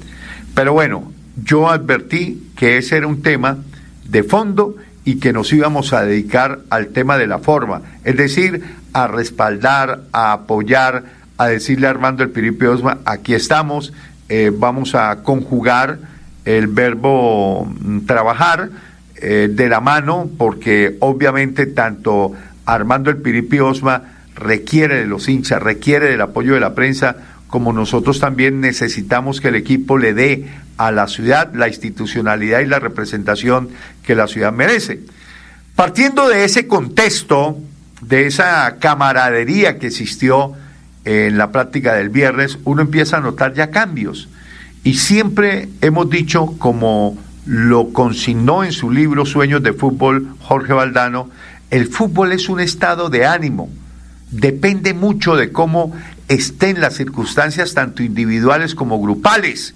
[0.54, 1.12] Pero bueno,
[1.44, 3.58] yo advertí que ese era un tema
[4.06, 8.64] de fondo y que nos íbamos a dedicar al tema de la forma, es decir,
[8.94, 11.04] a respaldar, a apoyar,
[11.38, 13.94] a decirle a Armando el Piripi Osma, aquí estamos,
[14.30, 15.98] eh, vamos a conjugar
[16.46, 18.70] el verbo mm, trabajar
[19.16, 22.34] eh, de la mano, porque obviamente tanto
[22.66, 24.04] Armando el Piripi Osma
[24.36, 27.16] requiere de los hinchas, requiere del apoyo de la prensa,
[27.48, 32.66] como nosotros también necesitamos que el equipo le dé a la ciudad la institucionalidad y
[32.66, 33.70] la representación
[34.04, 35.02] que la ciudad merece.
[35.76, 37.58] Partiendo de ese contexto,
[38.02, 40.54] de esa camaradería que existió
[41.06, 44.30] en la práctica del viernes, uno empieza a notar ya cambios.
[44.84, 51.30] Y siempre hemos dicho, como lo consignó en su libro Sueños de Fútbol Jorge Valdano,
[51.70, 53.70] el fútbol es un estado de ánimo.
[54.32, 55.94] Depende mucho de cómo
[56.30, 59.76] estén las circunstancias, tanto individuales como grupales.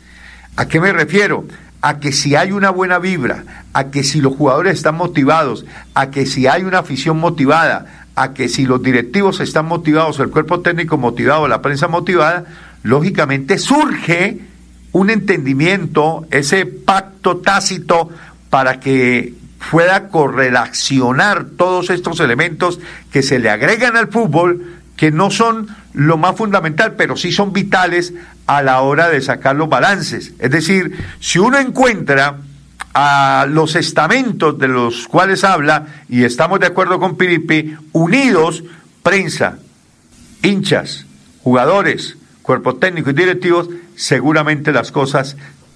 [0.56, 1.46] ¿A qué me refiero?
[1.82, 6.10] A que si hay una buena vibra, a que si los jugadores están motivados, a
[6.10, 10.62] que si hay una afición motivada, a que si los directivos están motivados, el cuerpo
[10.62, 12.46] técnico motivado, la prensa motivada,
[12.82, 14.40] lógicamente surge
[14.94, 18.10] un entendimiento, ese pacto tácito
[18.50, 19.34] para que
[19.72, 22.80] pueda correlacionar todos estos elementos
[23.12, 27.54] que se le agregan al fútbol, que no son lo más fundamental, pero sí son
[27.54, 28.14] vitales
[28.48, 30.34] a la hora de sacar los balances.
[30.40, 32.38] Es decir, si uno encuentra
[32.94, 38.64] a los estamentos de los cuales habla, y estamos de acuerdo con Piripi, unidos,
[39.04, 39.58] prensa,
[40.42, 41.06] hinchas,
[41.42, 45.36] jugadores, cuerpo técnico y directivos, seguramente las cosas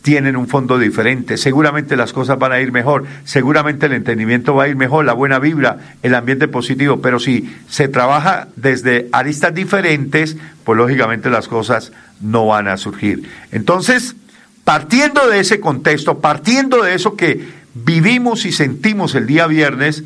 [0.10, 4.64] tienen un fondo diferente, seguramente las cosas van a ir mejor, seguramente el entendimiento va
[4.64, 9.54] a ir mejor, la buena vibra, el ambiente positivo, pero si se trabaja desde aristas
[9.54, 13.30] diferentes, pues lógicamente las cosas no van a surgir.
[13.52, 14.16] Entonces,
[14.64, 20.04] partiendo de ese contexto, partiendo de eso que vivimos y sentimos el día viernes,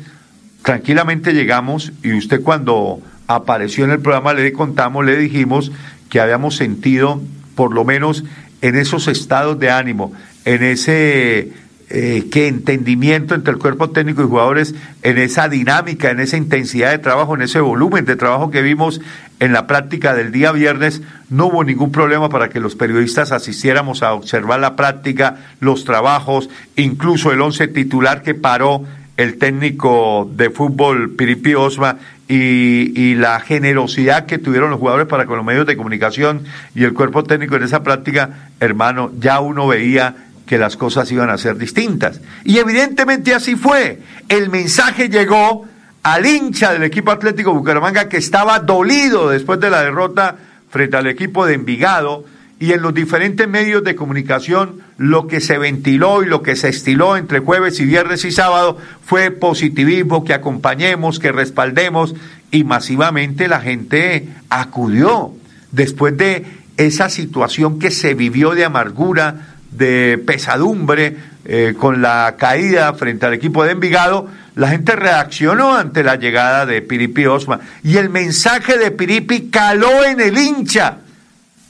[0.60, 5.72] tranquilamente llegamos y usted cuando apareció en el programa le contamos, le dijimos
[6.10, 7.22] que habíamos sentido
[7.54, 8.24] por lo menos
[8.64, 10.14] en esos estados de ánimo,
[10.46, 11.52] en ese
[11.90, 16.90] eh, qué entendimiento entre el cuerpo técnico y jugadores en esa dinámica, en esa intensidad
[16.90, 19.02] de trabajo, en ese volumen de trabajo que vimos
[19.38, 21.02] en la práctica del día viernes.
[21.28, 26.48] No hubo ningún problema para que los periodistas asistiéramos a observar la práctica, los trabajos,
[26.74, 28.82] incluso el once titular que paró
[29.18, 31.98] el técnico de fútbol Piripi Osma
[32.28, 36.44] y, la generosidad que tuvieron los jugadores para con los medios de comunicación
[36.74, 40.16] y el cuerpo técnico en esa práctica, hermano, ya uno veía
[40.46, 42.20] que las cosas iban a ser distintas.
[42.44, 44.00] Y evidentemente así fue.
[44.28, 45.66] El mensaje llegó
[46.02, 50.36] al hincha del equipo Atlético Bucaramanga que estaba dolido después de la derrota
[50.70, 52.24] frente al equipo de Envigado
[52.60, 56.68] y en los diferentes medios de comunicación lo que se ventiló y lo que se
[56.68, 62.14] estiló entre jueves y viernes y sábado fue positivismo, que acompañemos, que respaldemos
[62.50, 65.32] y masivamente la gente acudió.
[65.72, 66.44] Después de
[66.76, 73.34] esa situación que se vivió de amargura, de pesadumbre eh, con la caída frente al
[73.34, 77.58] equipo de Envigado, la gente reaccionó ante la llegada de Piripi Osma.
[77.82, 80.98] Y el mensaje de Piripi caló en el hincha,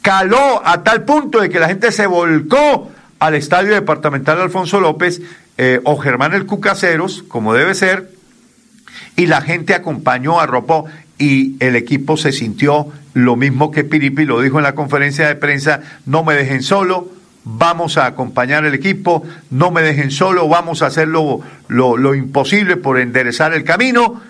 [0.03, 5.23] caló a tal punto de que la gente se volcó al estadio departamental Alfonso López
[5.57, 8.11] eh, o Germán el Cucaseros, como debe ser,
[9.17, 10.87] y la gente acompañó, arropó
[11.19, 15.37] y el equipo se sintió lo mismo que Piripi lo dijo en la conferencia de
[15.37, 17.11] prensa, no me dejen solo,
[17.45, 22.77] vamos a acompañar el equipo, no me dejen solo, vamos a hacer lo, lo, imposible
[22.77, 24.21] por enderezar el camino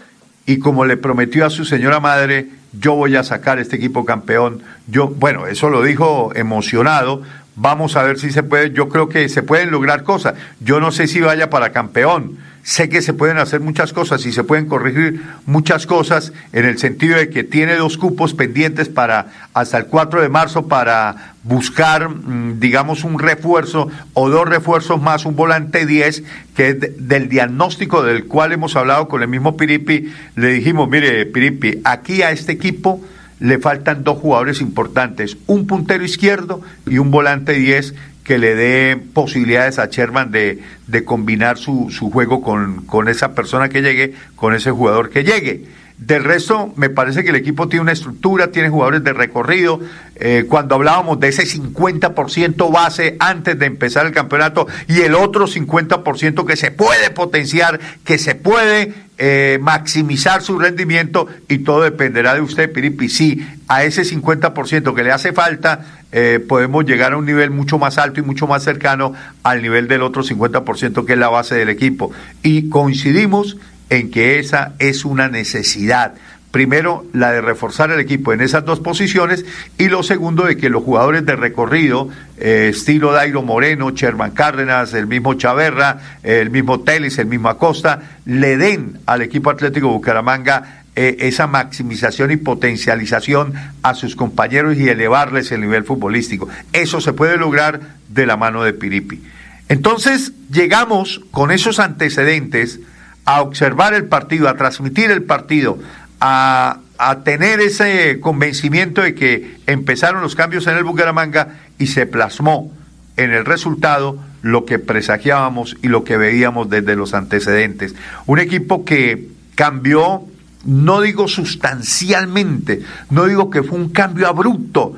[0.45, 4.63] y como le prometió a su señora madre, yo voy a sacar este equipo campeón.
[4.89, 7.23] Yo, bueno, eso lo dijo emocionado.
[7.57, 8.73] Vamos a ver si se puede.
[8.73, 10.35] Yo creo que se pueden lograr cosas.
[10.61, 14.33] Yo no sé si vaya para campeón Sé que se pueden hacer muchas cosas y
[14.33, 19.27] se pueden corregir muchas cosas en el sentido de que tiene dos cupos pendientes para
[19.53, 25.27] hasta el 4 de marzo para buscar, mm, digamos, un refuerzo o dos refuerzos más,
[25.27, 26.23] un volante 10,
[26.57, 30.11] que es del diagnóstico del cual hemos hablado con el mismo Piripi.
[30.35, 32.99] Le dijimos, mire, Piripi, aquí a este equipo
[33.41, 38.97] le faltan dos jugadores importantes, un puntero izquierdo y un volante 10 que le dé
[38.97, 44.15] posibilidades a Sherman de, de combinar su, su juego con, con esa persona que llegue,
[44.35, 45.67] con ese jugador que llegue.
[45.99, 49.79] Del resto, me parece que el equipo tiene una estructura, tiene jugadores de recorrido.
[50.17, 55.47] Eh, cuando hablábamos de ese 50% base antes de empezar el campeonato y el otro
[55.47, 62.35] 50% que se puede potenciar, que se puede eh, maximizar su rendimiento y todo dependerá
[62.35, 63.09] de usted, Piripi.
[63.09, 67.79] Sí, a ese 50% que le hace falta, eh, podemos llegar a un nivel mucho
[67.79, 71.55] más alto y mucho más cercano al nivel del otro 50% que es la base
[71.55, 72.11] del equipo.
[72.43, 73.57] Y coincidimos
[73.91, 76.15] en que esa es una necesidad.
[76.55, 79.45] Primero, la de reforzar el equipo en esas dos posiciones
[79.77, 84.95] y lo segundo, de que los jugadores de recorrido, eh, estilo Dairo Moreno, Sherman Cárdenas,
[84.95, 90.85] el mismo Chaverra, el mismo Telis, el mismo Acosta, le den al equipo Atlético Bucaramanga
[90.95, 96.49] eh, esa maximización y potencialización a sus compañeros y elevarles el nivel futbolístico.
[96.73, 97.81] Eso se puede lograr
[98.11, 99.21] de la mano de Piripi.
[99.69, 102.79] Entonces, llegamos con esos antecedentes
[103.25, 105.79] a observar el partido, a transmitir el partido,
[106.27, 106.81] a,
[107.25, 112.73] tener ese convencimiento de que empezaron los cambios en el Bucaramanga y se plasmó
[113.17, 117.95] en el resultado lo que presagiábamos y lo que veíamos desde los antecedentes.
[118.27, 120.23] Un equipo que cambió,
[120.65, 124.95] no digo sustancialmente, no digo que fue un cambio abrupto,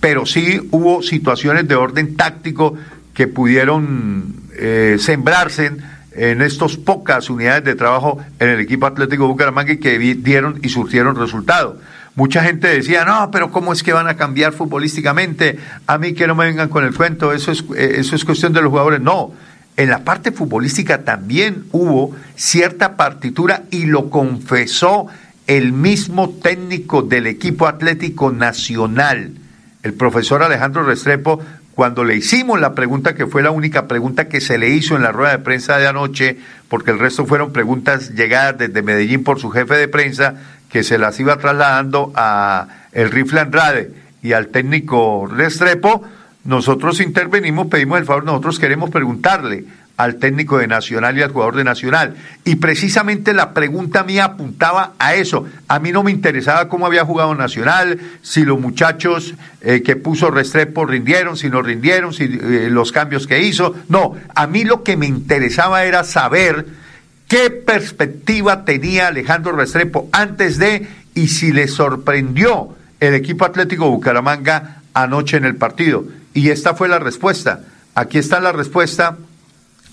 [0.00, 2.74] pero sí hubo situaciones de orden táctico
[3.12, 5.72] que pudieron eh, sembrarse
[6.16, 11.16] en estas pocas unidades de trabajo en el equipo Atlético Bucaramanga que dieron y surgieron
[11.16, 11.76] resultados.
[12.16, 15.58] Mucha gente decía, no, pero ¿cómo es que van a cambiar futbolísticamente?
[15.86, 18.52] A mí que no me vengan con el cuento, eso es, eh, eso es cuestión
[18.52, 19.00] de los jugadores.
[19.00, 19.32] No,
[19.76, 25.08] en la parte futbolística también hubo cierta partitura y lo confesó
[25.48, 29.32] el mismo técnico del equipo Atlético Nacional,
[29.82, 31.40] el profesor Alejandro Restrepo,
[31.74, 35.02] cuando le hicimos la pregunta, que fue la única pregunta que se le hizo en
[35.02, 39.40] la rueda de prensa de anoche, porque el resto fueron preguntas llegadas desde Medellín por
[39.40, 40.36] su jefe de prensa,
[40.70, 46.02] que se las iba trasladando a el rifle Andrade y al técnico Restrepo,
[46.44, 49.64] nosotros intervenimos, pedimos el favor, nosotros queremos preguntarle
[49.96, 52.16] al técnico de Nacional y al jugador de Nacional.
[52.44, 55.46] Y precisamente la pregunta mía apuntaba a eso.
[55.68, 60.30] A mí no me interesaba cómo había jugado Nacional, si los muchachos eh, que puso
[60.30, 63.74] Restrepo rindieron, si no rindieron, si eh, los cambios que hizo.
[63.88, 66.66] No, a mí lo que me interesaba era saber
[67.28, 74.82] qué perspectiva tenía Alejandro Restrepo antes de y si le sorprendió el equipo Atlético Bucaramanga
[74.92, 76.04] anoche en el partido.
[76.32, 77.60] Y esta fue la respuesta.
[77.94, 79.16] Aquí está la respuesta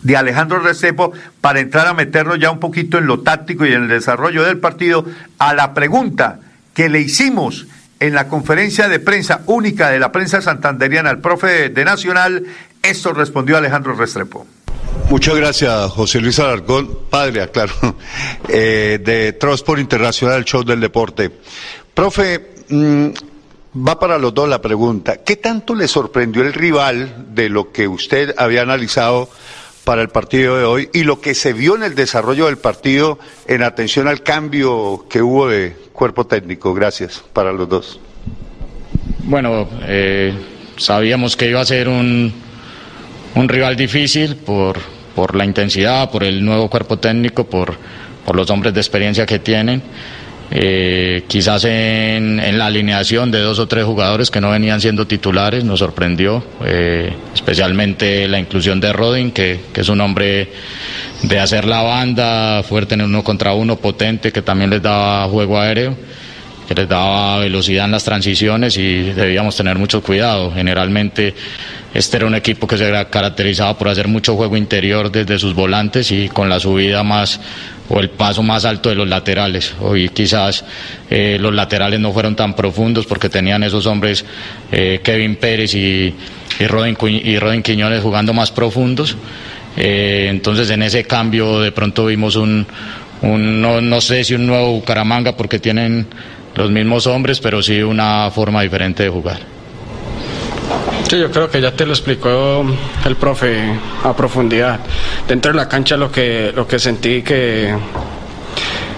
[0.03, 3.83] de Alejandro Restrepo para entrar a meternos ya un poquito en lo táctico y en
[3.83, 5.05] el desarrollo del partido
[5.37, 6.39] a la pregunta
[6.73, 7.67] que le hicimos
[7.99, 12.43] en la conferencia de prensa única de la prensa santanderiana al profe de Nacional,
[12.81, 14.47] esto respondió Alejandro Restrepo.
[15.09, 17.73] Muchas gracias, José Luis Alarcón, padre, claro,
[18.49, 21.31] eh, de Transport Internacional, Show del Deporte.
[21.93, 23.07] Profe, mm,
[23.87, 25.17] va para los dos la pregunta.
[25.17, 29.29] ¿Qué tanto le sorprendió el rival de lo que usted había analizado
[29.84, 33.19] para el partido de hoy y lo que se vio en el desarrollo del partido
[33.47, 36.73] en atención al cambio que hubo de cuerpo técnico?
[36.73, 37.99] Gracias para los dos.
[39.23, 40.34] Bueno, eh,
[40.77, 42.34] sabíamos que iba a ser un,
[43.36, 44.77] un rival difícil por,
[45.15, 47.75] por la intensidad, por el nuevo cuerpo técnico, por,
[48.25, 49.82] por los hombres de experiencia que tienen.
[50.53, 55.63] Eh, quizás en, la alineación de dos o tres jugadores que no venían siendo titulares
[55.63, 60.49] nos sorprendió, eh, especialmente la inclusión de Rodin, que, que, es un hombre
[61.23, 65.57] de hacer la banda, fuerte en uno contra uno, potente, que también les daba juego
[65.57, 65.95] aéreo,
[66.67, 70.51] que les daba velocidad en las transiciones y debíamos tener mucho cuidado.
[70.51, 71.33] Generalmente
[71.93, 76.11] este era un equipo que se caracterizaba por hacer mucho juego interior desde sus volantes
[76.11, 77.39] y con la subida más
[77.93, 79.73] o el paso más alto de los laterales.
[79.81, 80.63] Hoy quizás
[81.09, 84.23] eh, los laterales no fueron tan profundos porque tenían esos hombres,
[84.71, 86.13] eh, Kevin Pérez y,
[86.59, 89.17] y, Rodin, y Rodin Quiñones jugando más profundos.
[89.75, 92.65] Eh, entonces en ese cambio de pronto vimos un,
[93.21, 96.07] un no, no, sé si un nuevo Bucaramanga porque tienen
[96.55, 99.61] los mismos hombres, pero sí una forma diferente de jugar.
[101.12, 102.64] Sí, yo creo que ya te lo explicó
[103.03, 104.80] el profe a profundidad.
[105.28, 107.76] Dentro de la cancha lo que, lo que sentí que,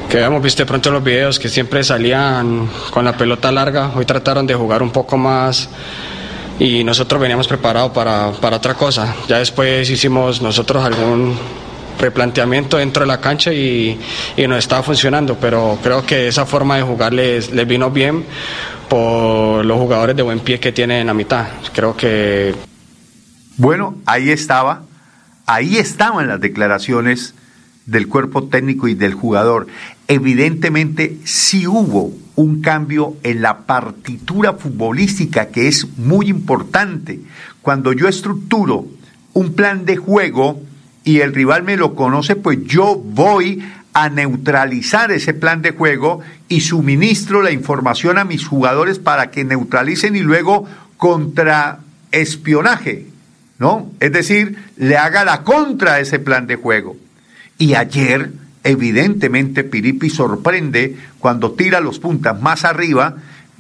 [0.08, 4.46] que hemos visto pronto los videos que siempre salían con la pelota larga, hoy trataron
[4.46, 5.68] de jugar un poco más
[6.60, 9.16] y nosotros veníamos preparados para, para otra cosa.
[9.28, 11.36] Ya después hicimos nosotros algún
[12.00, 14.00] replanteamiento dentro de la cancha y,
[14.36, 18.26] y nos estaba funcionando, pero creo que esa forma de jugar les, les vino bien
[18.90, 21.48] por los jugadores de buen pie que tienen en la mitad.
[21.74, 22.54] Creo que...
[23.58, 24.84] Bueno, ahí estaba,
[25.46, 27.34] ahí estaban las declaraciones
[27.86, 29.68] del cuerpo técnico y del jugador.
[30.08, 37.20] Evidentemente sí hubo un cambio en la partitura futbolística que es muy importante.
[37.62, 38.88] Cuando yo estructuro
[39.34, 40.62] un plan de juego
[41.04, 46.22] y el rival me lo conoce, pues yo voy a neutralizar ese plan de juego
[46.50, 51.80] y suministro la información a mis jugadores para que neutralicen y luego contra
[52.12, 53.06] espionaje,
[53.60, 53.92] ¿no?
[54.00, 56.96] Es decir, le haga la contra a ese plan de juego.
[57.58, 58.32] Y ayer,
[58.64, 63.18] evidentemente, Piripi sorprende cuando tira los puntas más arriba,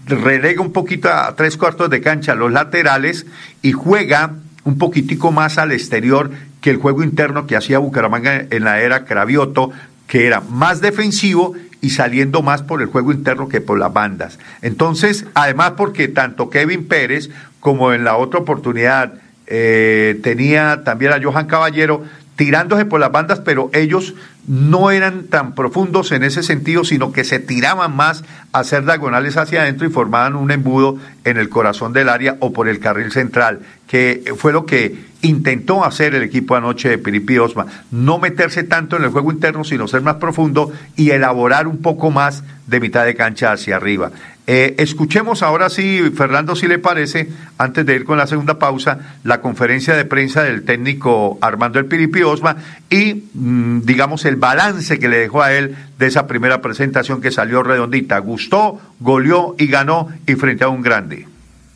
[0.08, 3.26] relega un poquito a tres cuartos de cancha los laterales
[3.62, 8.64] y juega un poquitico más al exterior que el juego interno que hacía Bucaramanga en
[8.64, 9.72] la era Cravioto,
[10.08, 14.40] que era más defensivo y saliendo más por el juego interno que por las bandas.
[14.62, 19.16] Entonces, además porque tanto Kevin Pérez como en la otra oportunidad
[19.48, 22.04] eh, tenía también a Johan Caballero
[22.36, 24.16] tirándose por las bandas, pero ellos
[24.48, 29.38] no eran tan profundos en ese sentido, sino que se tiraban más a hacer diagonales
[29.38, 33.12] hacia adentro y formaban un embudo en el corazón del área o por el carril
[33.12, 37.68] central, que fue lo que intentó hacer el equipo anoche de Piripi Osma.
[37.92, 42.12] No meterse tanto en el juego interno, sino ser más profundo y elaborar un poco
[42.12, 44.12] más de mitad de cancha hacia arriba.
[44.46, 49.00] Eh, escuchemos ahora sí, Fernando, si le parece, antes de ir con la segunda pausa,
[49.24, 52.58] la conferencia de prensa del técnico Armando El Piripi Osma
[52.90, 57.32] y, mm, digamos, el balance que le dejó a él de esa primera presentación que
[57.32, 58.18] salió redondita.
[58.20, 61.28] Gustó, goleó y ganó y frente a un grande.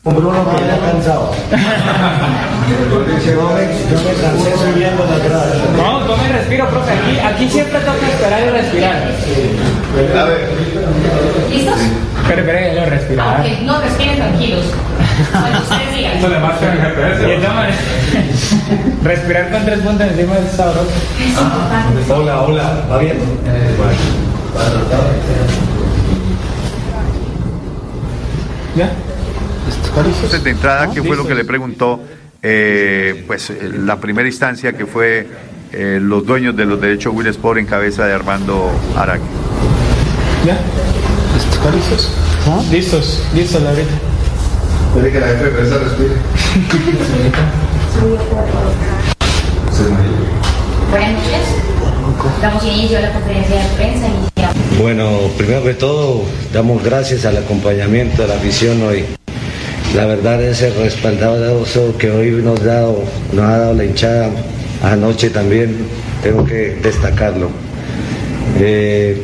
[0.04, 1.32] Bruno cansado.
[1.50, 1.56] yo,
[3.54, 5.54] me, yo me cansé subiendo la grada.
[5.76, 6.28] No, tome
[6.58, 6.92] respiro, profe.
[6.92, 8.96] Aquí, aquí siempre toca esperar y respirar.
[10.16, 10.48] A ver.
[11.50, 11.78] ¿Listos?
[12.22, 13.40] Espera, espera, yo respirar.
[13.40, 14.64] Ok, no, respiren tranquilos.
[15.40, 16.18] Bueno, ustedes digan.
[16.18, 17.38] Eso le marca el GPS.
[19.04, 20.90] respirar con tres puntos encima del sabroso.
[22.08, 23.16] Hola, hola, ¿va bien?
[23.16, 23.76] Eh,
[28.76, 28.90] ¿Ya?
[29.96, 32.00] Entonces, de entrada, ¿qué fue lo que le preguntó?
[32.40, 35.26] Eh, pues la primera instancia que fue
[35.72, 39.22] eh, los dueños de los derechos Will Sport en cabeza de Armando Araque.
[40.46, 40.58] ¿Ya?
[41.36, 42.10] ¿Están listos?
[42.46, 42.62] ¿Ah?
[42.70, 43.90] Listos, listos, ahorita.
[44.94, 46.14] Puede que la jefe de prensa respire.
[50.90, 51.68] Buenas noches.
[52.40, 54.06] Damos inicio a la conferencia de prensa.
[54.80, 59.04] Bueno, primero que todo, damos gracias al acompañamiento de la afición hoy.
[59.94, 61.64] La verdad es el respaldado
[61.98, 64.30] que hoy nos, dado, nos ha dado la hinchada
[64.82, 65.76] anoche también,
[66.22, 67.50] tengo que destacarlo.
[68.60, 69.22] Eh,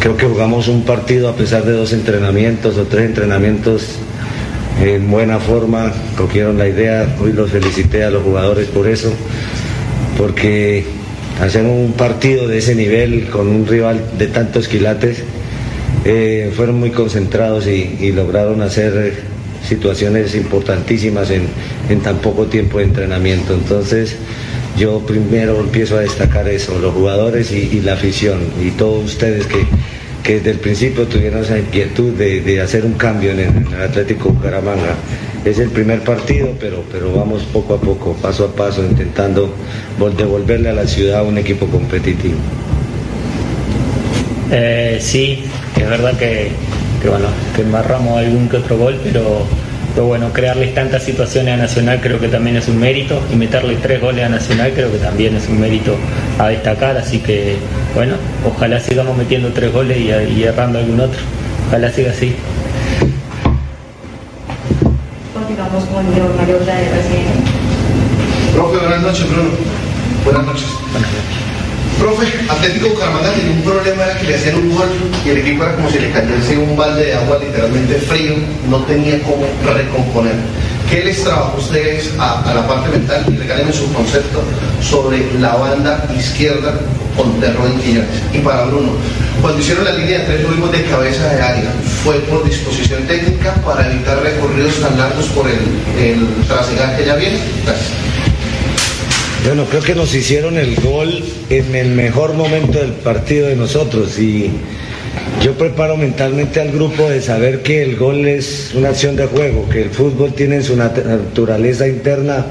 [0.00, 3.98] creo que jugamos un partido a pesar de dos entrenamientos o tres entrenamientos
[4.80, 9.12] en buena forma, cogieron la idea, hoy los felicité a los jugadores por eso,
[10.16, 10.86] porque
[11.40, 15.22] hacer un partido de ese nivel con un rival de tantos quilates,
[16.04, 19.22] eh, fueron muy concentrados y, lograron hacer
[19.70, 21.44] situaciones importantísimas en,
[21.88, 23.54] en tan poco tiempo de entrenamiento.
[23.54, 24.16] Entonces,
[24.76, 29.64] yo primero empiezo a destacar eso, los jugadores y, la afición y todos ustedes que,
[30.22, 33.66] que desde el principio tuvieron esa inquietud de, de hacer un cambio en el, en
[33.72, 34.94] el Atlético Bucaramanga.
[35.44, 39.54] Es el primer partido, pero, pero vamos poco a poco, paso a paso, intentando
[39.98, 42.36] vol- devolverle a la ciudad un equipo competitivo.
[44.52, 45.44] Eh, sí,
[45.76, 46.50] es verdad que,
[47.00, 49.46] que, bueno, que embarramos algún que otro gol, pero,
[49.94, 53.76] pero bueno, crearles tantas situaciones a Nacional creo que también es un mérito y meterle
[53.76, 55.96] tres goles a Nacional creo que también es un mérito
[56.38, 57.56] a destacar, así que
[57.94, 58.14] bueno,
[58.46, 61.20] ojalá sigamos metiendo tres goles y, y errando algún otro.
[61.68, 62.34] Ojalá siga así.
[65.32, 67.60] Continuamos con Mario de RCN.
[68.54, 69.50] Profe, buenas noches, Bruno.
[70.24, 71.49] Buenas noches.
[72.00, 74.88] Profe, Atlético Bucaramanga tenía un problema, era que le hacían un gol
[75.22, 78.36] y el equipo era como si le cayese un balde de agua literalmente frío,
[78.70, 80.32] no tenía cómo recomponer.
[80.88, 84.42] ¿Qué les trabajó a ustedes a, la parte mental y regálenme su concepto
[84.80, 86.72] sobre la banda izquierda
[87.18, 87.78] con Terrón
[88.32, 88.92] y para Bruno,
[89.42, 91.70] cuando hicieron la línea de tres tuvimos de cabeza de área,
[92.02, 95.58] ¿fue por disposición técnica para evitar recorridos tan largos por el,
[96.02, 97.38] el trasegar que ya viene?
[97.62, 97.99] Gracias.
[99.44, 104.18] Bueno, creo que nos hicieron el gol en el mejor momento del partido de nosotros
[104.18, 104.50] y
[105.42, 109.68] yo preparo mentalmente al grupo de saber que el gol es una acción de juego,
[109.68, 112.46] que el fútbol tiene en su nat- naturaleza interna,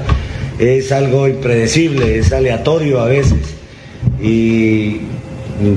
[0.58, 3.38] es algo impredecible, es aleatorio a veces.
[4.20, 4.96] Y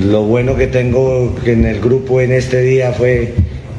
[0.10, 3.34] lo bueno que tengo en el grupo en este día fue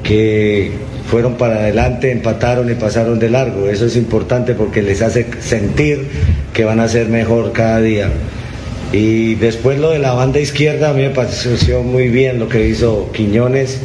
[0.04, 0.70] que
[1.06, 3.68] fueron para adelante, empataron y pasaron de largo.
[3.68, 6.06] Eso es importante porque les hace sentir
[6.52, 8.10] que van a ser mejor cada día.
[8.92, 12.68] Y después lo de la banda izquierda, a mí me pareció muy bien lo que
[12.68, 13.80] hizo Quiñones.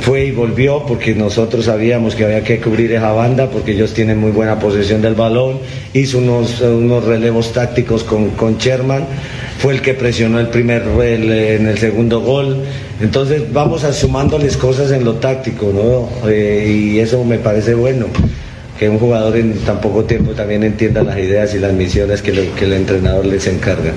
[0.00, 4.18] Fue y volvió porque nosotros sabíamos que había que cubrir esa banda porque ellos tienen
[4.18, 5.58] muy buena posesión del balón.
[5.92, 9.04] Hizo unos, unos relevos tácticos con, con Sherman.
[9.58, 12.64] Fue el que presionó el primer en el segundo gol.
[13.02, 16.30] Entonces vamos sumándoles cosas en lo táctico, ¿no?
[16.30, 18.06] Eh, y eso me parece bueno
[18.78, 22.30] que un jugador en tan poco tiempo también entienda las ideas y las misiones que,
[22.30, 23.92] el entrenador les encarga.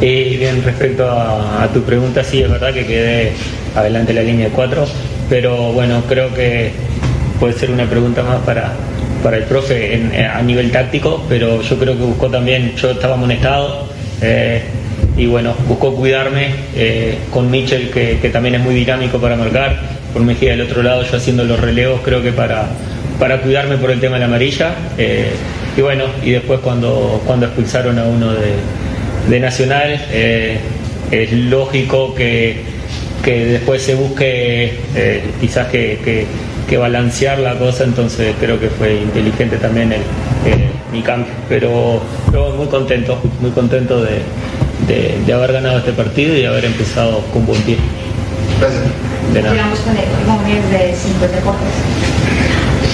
[0.00, 3.32] Y bien, respecto a, tu pregunta, sí, es verdad que quedé
[3.76, 4.84] adelante la línea de 4,
[5.30, 6.72] pero bueno, creo que
[7.38, 8.72] puede ser una pregunta más para,
[9.22, 10.02] para el profe
[10.34, 13.86] a nivel táctico, pero yo creo que buscó también, yo estaba amonestado
[14.20, 14.62] eh,
[15.16, 19.80] y bueno, buscó cuidarme eh, con Mitchell, que, también es muy dinámico para marcar,
[20.12, 22.68] por Mejía del otro lado, yo haciendo los relevos, creo que para,
[23.18, 24.74] para cuidarme por el tema de la amarilla.
[24.98, 25.30] eh,
[25.76, 28.52] y bueno, y después cuando, cuando expulsaron a uno de,
[29.28, 30.58] de Nacional, eh,
[31.10, 32.56] es lógico que,
[33.22, 34.72] que después se busque
[35.40, 40.00] quizás que, que- balancear la cosa, entonces creo que fue inteligente también el,
[40.92, 41.32] mi cambio.
[41.48, 42.00] Pero,
[42.30, 44.18] pero muy contento, muy contento de,
[44.86, 47.76] de- de haber ganado este partido y de haber empezado con buen pie.
[48.60, 48.82] Gracias.
[49.32, 49.54] De nada.
[49.54, 49.94] Continuamos con
[50.70, 51.68] de Cinco Deportes.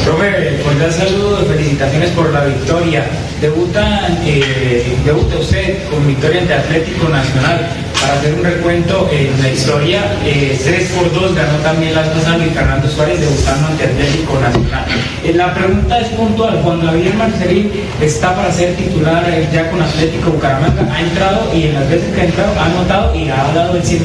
[0.05, 3.05] Profe, cordial saludo y felicitaciones por la victoria.
[3.40, 7.68] Debuta, eh, debuta usted con victoria ante Atlético Nacional.
[8.03, 12.37] Para hacer un recuento en la historia, eh, 3 por 2 ganó también las dos
[12.37, 14.85] Luis Fernando Suárez debutando ante Atlético Nacional.
[15.23, 16.61] Eh, la pregunta es puntual.
[16.65, 21.67] Cuando Javier Marcelín está para ser titular eh, ya con Atlético Bucaramanga, ha entrado y
[21.67, 24.01] en las veces que ha entrado ha anotado y ha dado el 100%.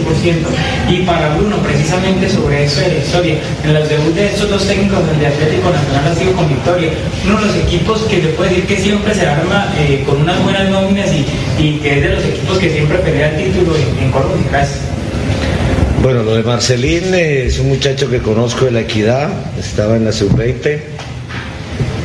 [0.90, 4.68] Y para Bruno, precisamente sobre eso de la historia, en los debuts de estos dos
[4.68, 6.92] técnicos, el Atlético Nacional ha sido con victoria.
[7.26, 10.42] Uno de los equipos que se puede decir que siempre se arma eh, con unas
[10.44, 11.26] buenas nóminas y,
[11.58, 13.38] y que es de los equipos que siempre pelea el
[16.02, 19.30] Bueno, lo de Marcelín es un muchacho que conozco de la equidad,
[19.60, 20.80] estaba en la sub-20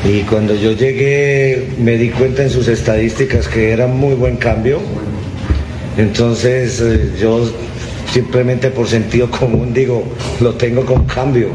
[0.05, 4.81] y cuando yo llegué me di cuenta en sus estadísticas que era muy buen cambio.
[5.97, 7.49] Entonces eh, yo
[8.11, 10.05] simplemente por sentido común digo,
[10.41, 11.49] lo tengo con cambio.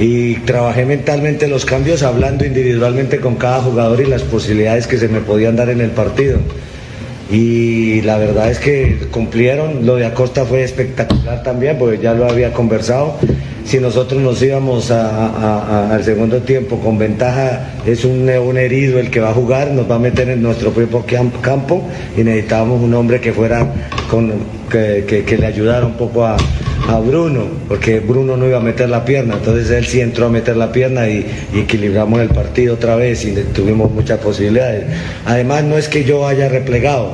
[0.00, 5.06] Y trabajé mentalmente los cambios hablando individualmente con cada jugador y las posibilidades que se
[5.08, 6.38] me podían dar en el partido.
[7.32, 12.28] Y la verdad es que cumplieron, lo de Acosta fue espectacular también, porque ya lo
[12.28, 13.16] había conversado.
[13.64, 19.20] si nosotros nos íbamos al segundo tiempo con ventaja, es un, un herido el que
[19.20, 21.82] va a jugar, nos va a meter en nuestro propio camp- campo
[22.18, 23.66] y necesitábamos un hombre que fuera
[24.10, 24.32] con,
[24.70, 26.36] que, que- que le ayudara un poco a,
[26.88, 30.28] a Bruno, porque Bruno no iba a meter la pierna, entonces él sí entró a
[30.28, 34.86] meter la pierna y, equilibramos el partido otra vez y tuvimos muchas posibilidades.
[35.24, 37.12] Además no es que yo haya replegado,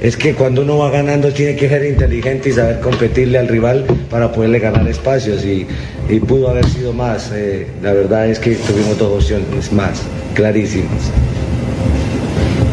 [0.00, 3.84] es que cuando uno va ganando tiene que ser inteligente y saber competirle al rival
[4.10, 5.66] para poderle ganar espacios y,
[6.08, 7.30] y pudo haber sido más.
[7.34, 10.02] Eh, la verdad es que tuvimos dos opciones más,
[10.34, 11.10] clarísimas.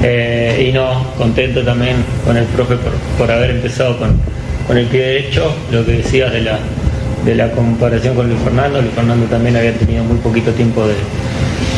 [0.04, 4.20] Eh, y no, contento también con el profe por, por haber empezado con,
[4.72, 6.58] con el pie derecho, lo que decías de la,
[7.26, 10.94] de la comparación con Luis Fernando, Luis Fernando también había tenido muy poquito tiempo de,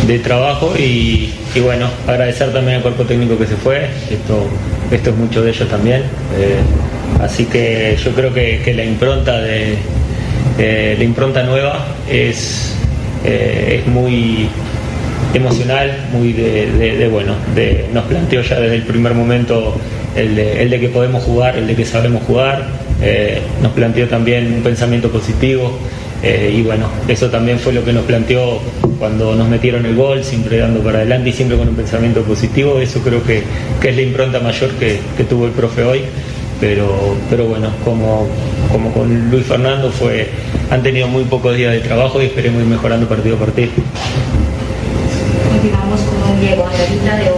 [0.05, 1.33] de trabajo y,
[1.63, 4.45] bueno, agradecer también al cuerpo técnico que se fue, esto,
[4.91, 6.01] esto es mucho de ellos también,
[6.37, 6.59] eh,
[7.19, 9.73] así que yo creo que, la impronta de
[10.59, 12.75] eh, la impronta nueva es,
[13.25, 14.49] eh, es muy
[15.33, 19.75] emocional, muy de, de- de, bueno, de, nos planteó ya desde el primer momento
[20.15, 22.65] el de, el de que podemos jugar, el de que sabemos jugar,
[23.01, 25.71] eh, nos planteó también un pensamiento positivo
[26.23, 28.59] eh, y bueno, eso también fue lo que nos planteó
[28.97, 32.79] cuando nos metieron el gol, siempre dando para adelante y siempre con un pensamiento positivo,
[32.79, 33.43] eso creo que,
[33.81, 36.01] que es la impronta mayor que, que tuvo el profe hoy.
[36.61, 38.25] Pero, pero bueno, como,
[38.71, 40.29] como con Luis Fernando fue,
[40.71, 43.71] han tenido muy pocos días de trabajo y esperemos ir mejorando partido a partido.
[45.51, 47.31] Continuamos con Diego Angelita de.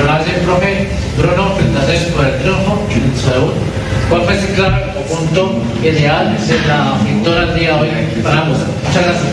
[0.00, 3.69] Hola, profe Bruno, felicitaciones por el triunfo en
[4.10, 4.18] Seúl.
[4.18, 7.88] ¿Cuál fue ese clave o punto ideal en la victoria del día hoy
[8.22, 8.58] para ambos?
[8.86, 9.26] Muchas gracias.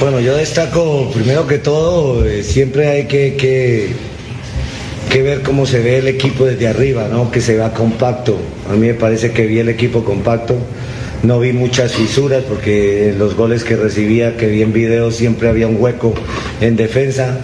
[0.00, 3.88] Bueno, yo destaco primero que todo, eh, siempre hay que, que,
[5.10, 7.32] que ver cómo se ve el equipo desde arriba, ¿no?
[7.32, 8.38] que se vea compacto.
[8.70, 10.56] A mí me parece que vi el equipo compacto.
[11.24, 15.66] No vi muchas fisuras porque los goles que recibía, que vi en video, siempre había
[15.66, 16.14] un hueco
[16.60, 17.40] en defensa.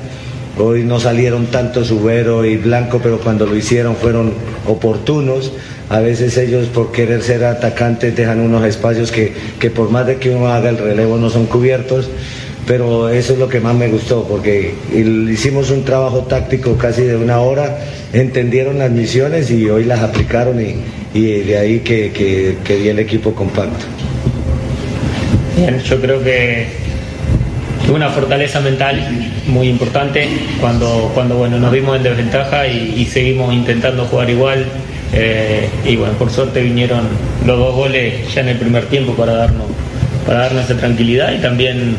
[0.57, 4.33] Hoy no salieron tanto Subero y Blanco, pero cuando lo hicieron fueron
[4.67, 5.53] oportunos.
[5.89, 10.17] A veces ellos por querer ser atacantes dejan unos espacios que, que por más de
[10.17, 12.09] que uno haga el relevo no son cubiertos.
[12.67, 14.73] Pero eso es lo que más me gustó, porque
[15.31, 17.79] hicimos un trabajo táctico casi de una hora,
[18.15, 20.77] entendieron las misiones y hoy las aplicaron y,
[21.13, 23.85] y de ahí que, que, que vi el equipo compacto.
[25.85, 26.84] Yo creo que
[27.95, 29.01] una fortaleza mental
[29.47, 30.29] muy importante
[30.61, 34.65] cuando, cuando bueno, nos vimos en desventaja y, seguimos intentando jugar igual.
[35.13, 37.03] eh, y bueno, por suerte vinieron
[37.47, 39.67] los dos goles ya en el primer tiempo para darnos,
[40.27, 41.97] para darnos esa tranquilidad y también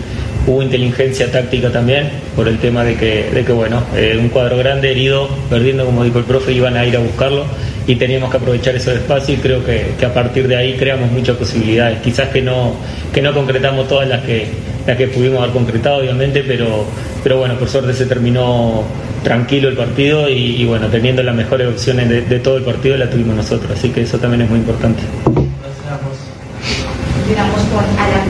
[0.47, 4.57] hubo inteligencia táctica también por el tema de que, de que bueno, eh, un cuadro
[4.57, 7.45] grande, herido, perdiendo como dijo el profe, iban a ir a buscarlo
[7.87, 11.11] y teníamos que aprovechar esos espacios y creo que, que a partir de ahí creamos
[11.11, 11.99] muchas posibilidades.
[12.01, 12.75] Quizás que no,
[13.13, 14.47] que no concretamos todas las que,
[14.85, 16.85] las que pudimos haber concretado, obviamente, pero,
[17.23, 18.83] pero bueno, por suerte se terminó
[19.23, 22.95] tranquilo el partido y, y bueno, teniendo las mejores opciones de, de todo el partido
[22.97, 25.01] la tuvimos nosotros, así que eso también es muy importante.
[27.25, 28.25] Continuamos con Alan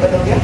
[0.00, 0.36] Colombia.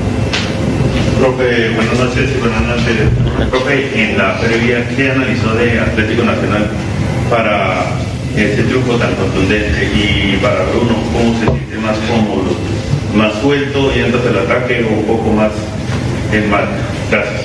[1.18, 3.50] Profe, buenas noches y buenas noches.
[3.50, 6.66] Profe, en la previa, ¿qué analizó de Atlético Nacional
[7.30, 7.84] para
[8.36, 9.90] este triunfo tan contundente?
[9.94, 12.56] Y para Bruno, ¿cómo se siente más cómodo?
[13.14, 15.52] ¿Más suelto yendo hacia el ataque o un poco más
[16.32, 16.72] en marca?
[17.10, 17.42] Gracias.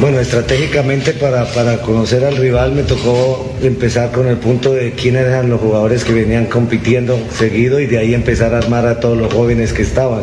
[0.00, 5.26] Bueno, estratégicamente para, para conocer al rival me tocó empezar con el punto de quiénes
[5.26, 9.18] eran los jugadores que venían compitiendo seguido y de ahí empezar a armar a todos
[9.18, 10.22] los jóvenes que estaban.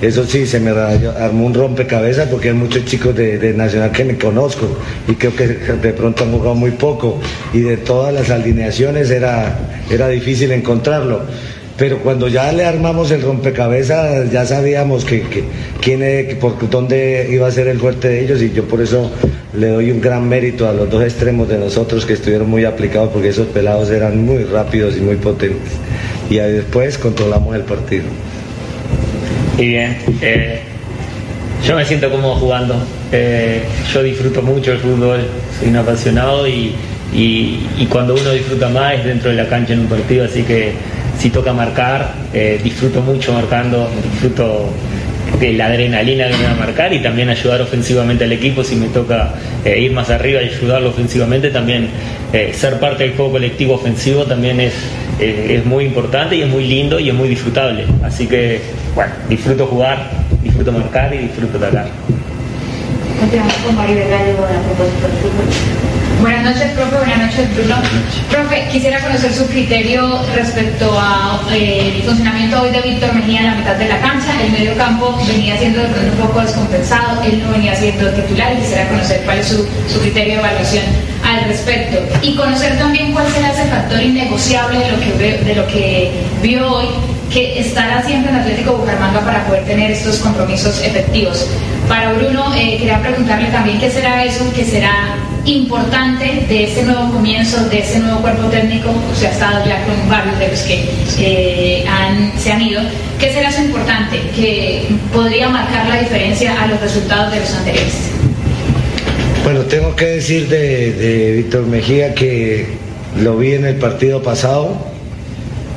[0.00, 4.04] Eso sí, se me armó un rompecabezas porque hay muchos chicos de, de Nacional que
[4.04, 4.66] me conozco
[5.06, 7.20] y creo que de pronto han jugado muy poco
[7.52, 9.58] y de todas las alineaciones era,
[9.90, 11.20] era difícil encontrarlo.
[11.78, 15.44] Pero cuando ya le armamos el rompecabezas ya sabíamos que, que-
[15.80, 19.10] quién por dónde iba a ser el fuerte de ellos y yo por eso
[19.54, 23.10] le doy un gran mérito a los dos extremos de nosotros que estuvieron muy aplicados
[23.12, 25.72] porque esos pelados eran muy rápidos y muy potentes.
[26.30, 28.04] Y ahí después controlamos el partido.
[29.58, 30.60] Y bien, eh,
[31.66, 32.74] yo me siento cómodo jugando.
[33.12, 33.62] Eh,
[33.92, 35.20] yo disfruto mucho el fútbol,
[35.58, 36.74] soy un apasionado y-
[37.78, 40.72] y cuando uno disfruta más es dentro de la cancha en un partido, así que
[41.22, 44.68] si toca marcar, eh, disfruto mucho marcando, disfruto
[45.38, 48.74] de la adrenalina que me va a marcar y también ayudar ofensivamente al equipo si
[48.74, 49.32] me toca
[49.64, 51.88] eh, ir más arriba y ayudarlo ofensivamente también
[52.32, 54.74] eh, ser parte del juego colectivo ofensivo también es,
[55.20, 57.84] es muy importante y es muy lindo y es muy disfrutable.
[58.02, 58.60] Así que
[58.96, 60.10] bueno disfruto jugar
[60.42, 61.86] disfruto marcar y disfruto atacar
[66.22, 66.32] A.
[66.32, 66.96] Buenas noches, profe.
[66.96, 67.76] Buenas noches, Bruno.
[68.30, 73.74] Profe, quisiera conocer su criterio respecto al funcionamiento hoy de Víctor Mejía en la mitad
[73.76, 74.40] de la cancha.
[74.42, 78.52] El medio campo venía siendo de pronto un poco descompensado, él no venía siendo titular
[78.52, 80.84] y quisiera conocer cuál es su, su criterio de evaluación
[81.24, 81.98] al respecto.
[82.22, 86.12] Y conocer también cuál será ese factor innegociable de lo que, de lo que
[86.42, 86.88] vio hoy
[87.32, 91.46] que estará siempre en Atlético Bucaramanga para poder tener estos compromisos efectivos.
[91.88, 97.10] Para Bruno, eh, quería preguntarle también qué será eso, que será importante de este nuevo
[97.12, 100.84] comienzo, de este nuevo cuerpo técnico, usted ha estado ya con varios de los que
[101.18, 102.80] eh, han- se han ido,
[103.18, 107.94] ¿qué será eso importante que podría marcar la diferencia a los resultados de los anteriores?
[109.42, 112.66] Bueno, tengo que decir de, de Víctor Mejía que
[113.20, 114.76] lo vi en el partido pasado,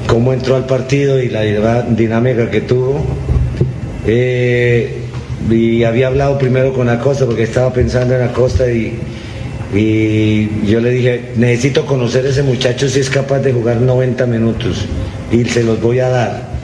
[0.08, 3.06] cómo entró al partido y la dinámica que tuvo.
[4.08, 5.02] Eh,
[5.50, 9.00] y había hablado primero con Acosta porque estaba pensando en Acosta y,
[9.74, 14.26] y yo le dije, necesito conocer a ese muchacho si es capaz de jugar 90
[14.26, 14.86] minutos
[15.32, 16.56] y se los voy a dar.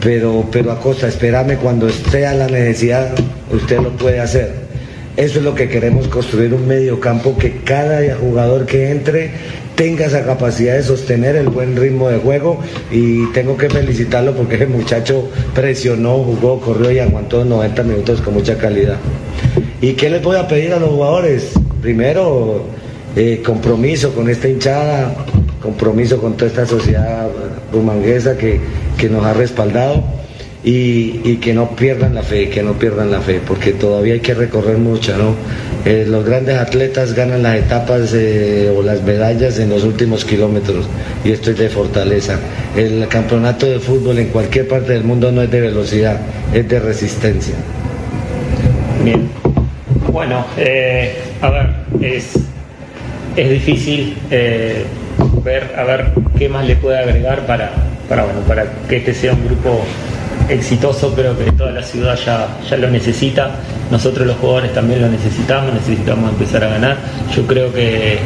[0.00, 3.14] Pero, pero Acosta, espérame cuando esté a la necesidad,
[3.52, 4.68] usted lo puede hacer.
[5.16, 9.32] Eso es lo que queremos construir, un medio campo que cada jugador que entre
[9.78, 12.58] tenga esa capacidad de sostener el buen ritmo de juego
[12.90, 18.34] y tengo que felicitarlo porque ese muchacho presionó, jugó, corrió y aguantó 90 minutos con
[18.34, 18.96] mucha calidad.
[19.80, 21.52] ¿Y qué les voy a pedir a los jugadores?
[21.80, 22.64] Primero,
[23.14, 25.14] eh, compromiso con esta hinchada,
[25.62, 27.28] compromiso con toda esta sociedad
[27.72, 28.60] bumanguesa que,
[28.96, 30.02] que nos ha respaldado
[30.64, 34.20] y, y que no pierdan la fe, que no pierdan la fe, porque todavía hay
[34.20, 35.34] que recorrer mucho, ¿no?
[35.84, 40.86] Eh, los grandes atletas ganan las etapas eh, o las medallas en los últimos kilómetros
[41.24, 42.38] y esto es de fortaleza.
[42.76, 46.18] El campeonato de fútbol en cualquier parte del mundo no es de velocidad,
[46.52, 47.54] es de resistencia.
[49.04, 49.30] Bien.
[50.12, 51.68] Bueno, eh, a ver,
[52.00, 52.32] es,
[53.36, 54.84] es difícil eh,
[55.44, 56.06] ver a ver
[56.36, 57.70] qué más le puede agregar para,
[58.08, 59.80] para, bueno, para que este sea un grupo
[60.48, 63.50] exitoso, creo que toda la ciudad ya, ya lo necesita,
[63.90, 66.96] nosotros los jugadores también lo necesitamos, necesitamos empezar a ganar.
[67.34, 68.18] Yo creo que,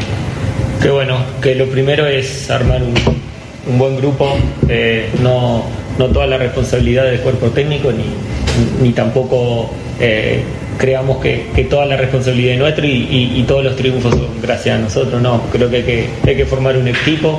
[0.81, 2.95] que bueno, que lo primero es armar un,
[3.73, 4.37] un buen grupo,
[4.69, 5.65] eh, no,
[5.99, 8.05] no toda la responsabilidad del cuerpo técnico ni,
[8.87, 9.71] ni tampoco
[10.01, 10.43] eh,
[10.79, 14.77] creamos que, que toda la responsabilidad es nuestra y, y- todos los triunfos son gracias
[14.79, 17.39] a nosotros, no, creo que que, hay que formar un equipo,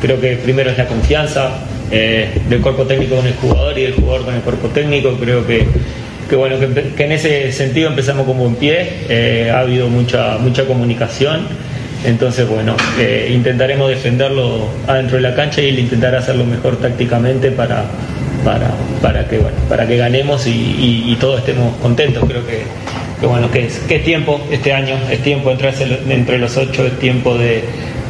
[0.00, 1.50] creo que primero es la confianza
[1.90, 5.46] eh, del cuerpo técnico con el jugador y del jugador con el cuerpo técnico, creo
[5.46, 5.66] que,
[6.28, 10.64] que bueno, que, en ese sentido empezamos como en pie, eh, ha habido mucha, mucha
[10.64, 11.46] comunicación.
[12.04, 17.50] Entonces, bueno, eh, intentaremos defenderlo adentro de la cancha y él intentará hacerlo mejor tácticamente
[17.50, 17.84] para,
[18.44, 18.70] para,
[19.00, 22.24] para, que, bueno, para que ganemos y, todos estemos contentos.
[22.28, 22.62] Creo que,
[23.20, 26.86] que, bueno, que es, que tiempo este año, es tiempo de entrarse entre los ocho,
[26.86, 27.64] es tiempo de,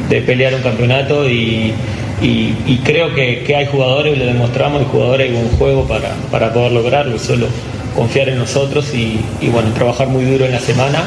[0.09, 1.73] de pelear un campeonato y,
[2.21, 6.09] y- y creo que, que hay jugadores, lo demostramos, hay jugadores y buen juego para,
[6.31, 7.47] para poder lograrlo, solo
[7.95, 11.03] confiar en nosotros y, y, bueno, trabajar muy duro en la semana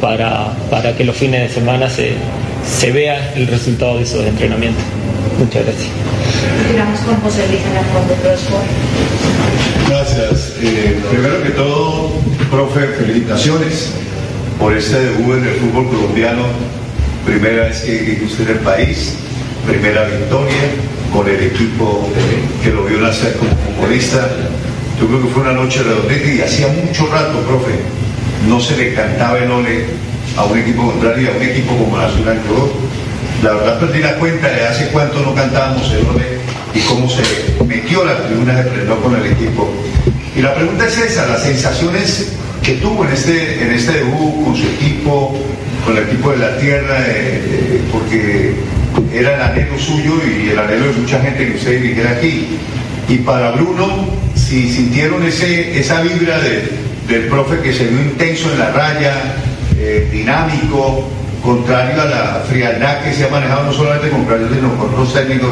[0.00, 2.12] para, para que los fines de semana se,
[2.66, 4.82] se vea el resultado de esos entrenamientos.
[5.38, 5.88] Muchas gracias.
[6.58, 7.60] Continuamos con José Luis.
[9.88, 10.54] Gracias.
[10.62, 12.10] Eh, primero que todo,
[12.50, 13.90] profe, felicitaciones
[14.58, 16.42] por este debut en el fútbol colombiano.
[17.26, 19.16] Primera vez que dirige usted en el país,
[19.66, 20.62] primera victoria
[21.12, 22.08] con el equipo
[22.62, 24.28] que lo vio nacer como futbolista.
[25.00, 27.72] Yo creo que fue una noche redondita y hacía mucho rato, profe,
[28.48, 29.84] no se le cantaba el ole
[30.36, 32.40] a un equipo contrario y a un equipo como Nacional.
[32.48, 32.72] Yo,
[33.42, 36.38] la verdad, perdí la cuenta de hace cuánto no cantábamos el ole
[36.74, 37.22] y cómo se
[37.66, 39.70] metió la tribuna, se prendió con el equipo.
[40.34, 42.32] Y la pregunta es esa, las sensaciones
[42.62, 45.36] que tuvo en este, en este debut con su equipo,
[45.84, 48.54] con el equipo de la tierra, eh, eh, porque
[49.14, 52.46] era el anhelo suyo y el anhelo de mucha gente que usted dirigiera aquí.
[53.08, 56.68] Y para Bruno, si sintieron ese, esa vibra de-
[57.08, 59.12] del profe que se vio intenso en la raya,
[59.78, 61.08] eh, dinámico,
[61.42, 65.50] contrario a la frialdad que se ha manejado no solamente con con otros técnicos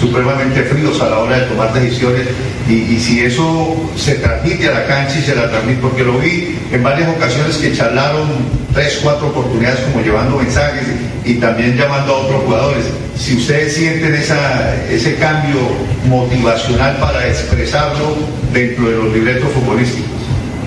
[0.00, 2.26] supremamente fríos a la hora de tomar decisiones.
[2.68, 6.56] Y, si eso se transmite a la cancha y se la transmite, porque lo vi
[6.72, 8.28] en varias ocasiones que charlaron
[8.72, 10.84] tres, cuatro oportunidades como llevando mensajes
[11.24, 12.84] y, y también llamando a otros jugadores.
[13.18, 15.58] Si ustedes sienten esa, ese cambio
[16.06, 18.16] motivacional para expresarlo
[18.52, 20.10] dentro de los libretos futbolísticos.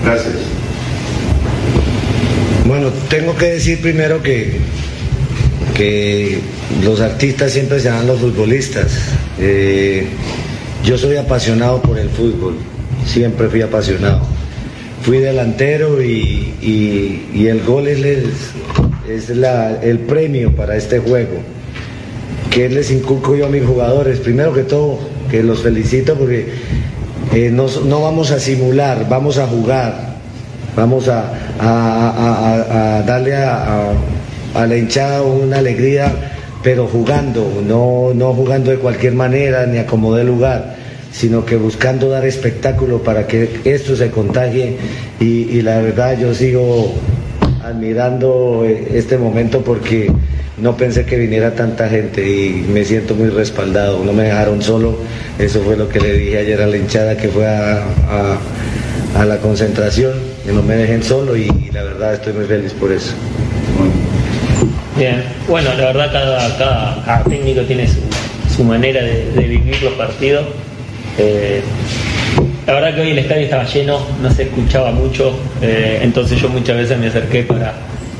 [0.04, 0.34] Gracias.
[2.66, 4.58] Bueno, tengo que decir primero que,
[5.74, 6.38] que
[6.82, 8.92] los artistas siempre serán los futbolistas.
[9.38, 10.06] Eh,
[10.84, 12.54] yo soy apasionado por el fútbol,
[13.06, 14.20] siempre fui apasionado.
[15.02, 18.28] Fui delantero y, y- el gol es, es-
[19.08, 21.38] es la, el premio para este juego.
[22.50, 24.18] ¿Qué les inculco yo a mis jugadores?
[24.20, 24.98] Primero que todo,
[25.30, 26.48] que los felicito porque
[27.34, 30.16] eh, no, no vamos a simular, vamos a jugar,
[30.76, 36.33] vamos a, a- a- a darle a la hinchada una alegría,
[36.64, 40.74] pero jugando, no, no jugando de cualquier manera ni a como dé lugar,
[41.12, 44.78] sino que buscando dar espectáculo para que esto se contagie
[45.20, 46.94] y, y la verdad yo sigo
[47.62, 50.10] admirando eh, este momento porque
[50.56, 54.96] no pensé que viniera tanta gente y me siento muy respaldado, no me dejaron solo,
[55.38, 57.84] eso fue lo que le dije ayer a la hinchada que fue a,
[59.24, 60.12] la concentración,
[60.44, 63.14] que no me dejen solo y, la verdad estoy muy feliz por eso.
[64.96, 67.84] Bien, bueno, la verdad cada, cada, técnico tiene
[68.54, 70.46] su, manera de, vivir los partidos.
[71.18, 71.62] Eh,
[72.64, 76.48] la verdad que hoy el estadio estaba lleno, no se escuchaba mucho, eh, entonces yo
[76.48, 77.72] muchas veces me acerqué para,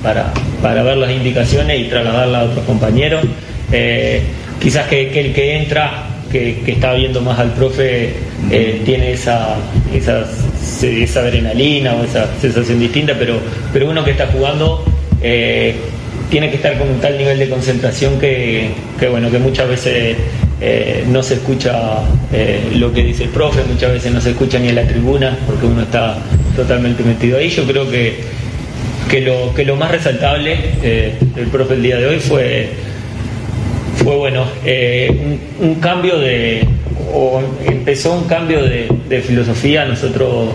[0.03, 3.25] para, para ver las indicaciones y trasladarlas a otros compañeros.
[3.71, 4.23] Eh,
[4.61, 8.15] quizás que, el que entra, que, que está viendo más al profe,
[8.85, 9.55] tiene esa,
[9.95, 10.25] esa,
[10.83, 13.39] esa adrenalina o esa sensación distinta, pero,
[13.73, 14.85] pero uno que está jugando
[16.35, 20.17] tiene que estar con un tal nivel de concentración que, que, bueno, que muchas veces
[20.61, 22.01] eh, no se escucha
[22.33, 25.39] eh, lo que dice el profe, muchas veces no se escucha ni en la tribuna
[25.47, 26.19] porque uno está
[26.57, 27.51] totalmente metido ahí.
[27.51, 28.17] Yo creo que,
[29.09, 32.71] que, lo, que lo más resaltable eh, del profe el día de hoy fue,
[34.03, 34.45] fue bueno,
[35.61, 36.67] un, cambio de,
[37.13, 39.85] o empezó un cambio de, filosofía.
[39.85, 40.49] Nosotros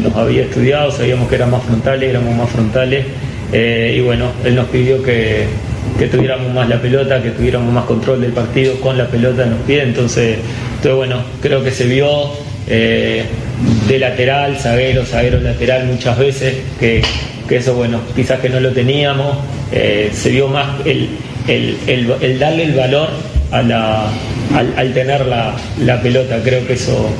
[0.00, 3.04] nos había estudiado, sabíamos que eran más frontales, éramos más frontales.
[3.52, 5.44] Eh, y bueno, él nos pidió que,
[5.98, 9.50] que tuviéramos más la pelota, que tuviéramos más control del partido con la pelota en
[9.50, 9.82] los pies.
[9.84, 10.38] Entonces,
[10.76, 12.30] entonces bueno, creo que se vio
[12.68, 13.24] eh,
[13.88, 17.02] de lateral, zaguero, zaguero lateral muchas veces, que,
[17.48, 19.36] que eso bueno, quizás que no lo teníamos.
[19.72, 21.08] eh, se vio más el,
[21.48, 23.08] el- darle el valor
[23.52, 24.06] a la,
[24.54, 26.40] al, tener la, la pelota.
[26.42, 27.10] Creo que eso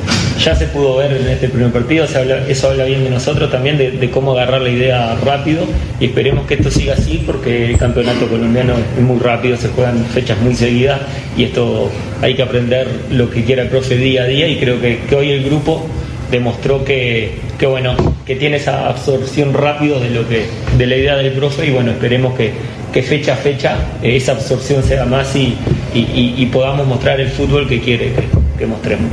[0.43, 4.11] ya se pudo ver en este primer partido, eso habla bien de nosotros también, de,
[4.11, 5.65] cómo agarrar la idea rápido
[5.99, 10.05] y esperemos que esto siga así porque el campeonato colombiano es muy rápido, se juegan
[10.07, 11.01] fechas muy seguidas
[11.37, 11.91] y esto
[12.23, 15.17] hay que aprender lo que quiera el profe día a día y creo que, que
[15.17, 15.87] hoy el grupo
[16.31, 20.45] demostró que, que, bueno que tiene esa absorción rápido de lo que
[20.77, 22.53] de la idea del profe y bueno esperemos que,
[22.93, 25.57] que fecha a fecha eh, esa absorción sea más y,
[25.99, 28.13] y- podamos mostrar el fútbol que quiere
[28.59, 29.11] que, mostremos.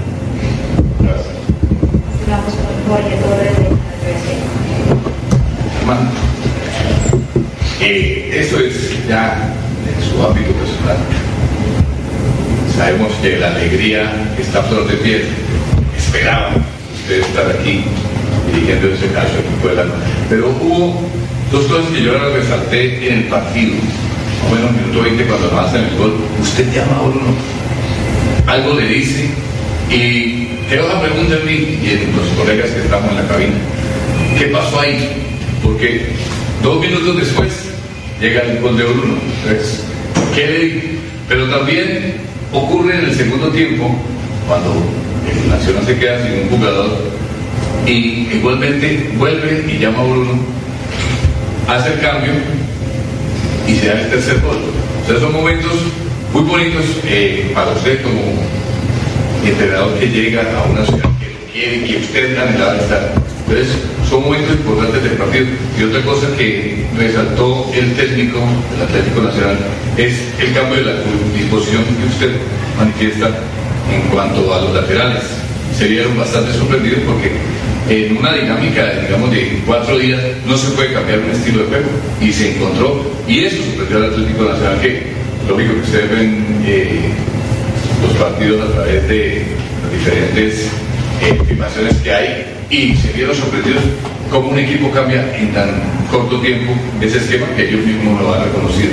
[7.82, 9.54] Eh, eso es ya
[9.88, 10.98] en su ámbito personal.
[12.78, 15.24] Sabemos que la alegría está a flor de piel.
[15.98, 16.52] Esperaba
[16.96, 17.84] usted estar aquí
[18.52, 19.34] dirigiendo ese caso
[19.76, 19.86] la
[20.30, 21.02] Pero hubo
[21.52, 23.76] dos cosas que yo ahora resalté en el partido.
[24.50, 27.34] Bueno, minuto 20 cuando en el gol, usted llama a Bruno,
[28.48, 29.30] algo le dice
[29.90, 33.54] y quedó la pregunta en mí y en los colegas que estamos en la cabina.
[34.38, 35.10] ¿Qué pasó ahí?
[35.64, 36.08] Porque
[36.62, 37.52] dos minutos después
[38.20, 39.16] llega el gol de Bruno.
[39.44, 39.84] Entonces,
[40.36, 40.82] ¿qué le digo?
[41.28, 42.16] Pero también
[42.52, 43.96] ocurre en el segundo tiempo,
[44.48, 44.74] cuando
[45.30, 46.90] el Nacional se queda sin un jugador,
[47.86, 50.40] y igualmente vuelve y llama a Bruno,
[51.68, 52.32] hace el cambio
[53.68, 54.58] y se da el tercer gol.
[55.04, 55.72] O sea, son momentos
[56.34, 58.22] muy bonitos eh, para usted como
[59.46, 63.14] entrenador que llega a una ciudad que lo quiere y que usted anhelaba estar.
[63.48, 63.76] Entonces,
[64.10, 65.46] son momentos importantes del partido.
[65.80, 68.40] Y otra cosa que resaltó el técnico
[68.72, 69.58] del Atlético Nacional
[69.98, 70.94] es el cambio de la
[71.36, 72.32] disposición que usted
[72.78, 73.30] manifiesta
[73.92, 75.24] en cuanto a los laterales.
[75.78, 77.32] Se bastante sorprendidos porque
[77.90, 81.90] en una dinámica, digamos, de cuatro días no se puede cambiar un estilo de juego.
[82.22, 85.04] Y se encontró, y eso sorprendió al Atlético Nacional, que
[85.48, 87.10] lógico que ustedes ven eh,
[88.02, 89.44] los partidos a través de
[89.84, 90.68] las diferentes
[91.22, 93.84] eh, filmaciones que hay y se vieron sorprendidos
[94.32, 95.70] cómo un equipo cambia en tan
[96.10, 98.92] corto tiempo ese esquema que ellos mismos lo han reconocido.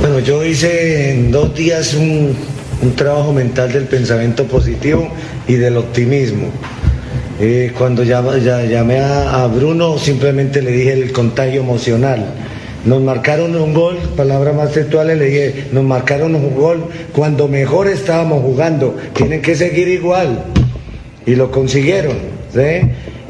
[0.00, 2.36] Bueno, yo hice en dos días un
[2.96, 5.10] trabajo mental del pensamiento positivo
[5.46, 6.50] y del optimismo.
[7.40, 8.22] Eh, cuando ya-
[8.64, 12.26] llamé a, Bruno, simplemente le dije el contagio emocional.
[12.84, 17.88] Nos marcaron un gol, palabras más textuales, le dije, nos marcaron un gol cuando mejor
[17.88, 18.96] estábamos jugando.
[19.14, 20.44] Tienen que seguir igual.
[21.26, 22.16] Y lo consiguieron.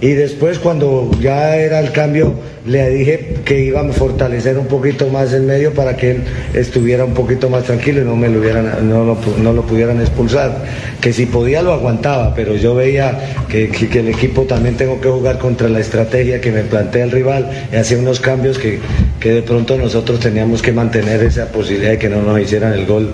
[0.03, 2.33] Y después cuando ya era el cambio,
[2.67, 6.23] le dije que íbamos a fortalecer un poquito más el medio para que él
[6.55, 10.01] estuviera un poquito más tranquilo y no, me lo, hubieran, no, lo, no lo pudieran
[10.01, 10.57] expulsar.
[11.03, 15.01] Que si podía lo aguantaba, pero yo veía que, que- que el equipo también tengo
[15.03, 18.79] que jugar contra la estrategia que me plantea el rival y hacía unos cambios que,
[19.21, 22.87] que de pronto nosotros teníamos que mantener esa posibilidad de que no nos hicieran el
[22.87, 23.11] gol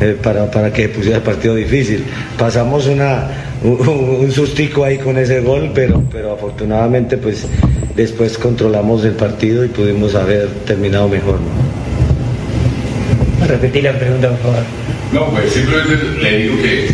[0.00, 2.04] eh, para, para que pusiera el partido difícil.
[2.38, 3.28] Pasamos una,
[3.62, 7.46] un, un sustico ahí con ese gol, pero, pero afortunadamente pues
[7.94, 11.38] después controlamos el partido y pudimos haber terminado mejor.
[11.40, 11.70] ¿no?
[13.46, 14.62] Repetí la pregunta, por favor.
[15.12, 16.88] No, pues simplemente le digo que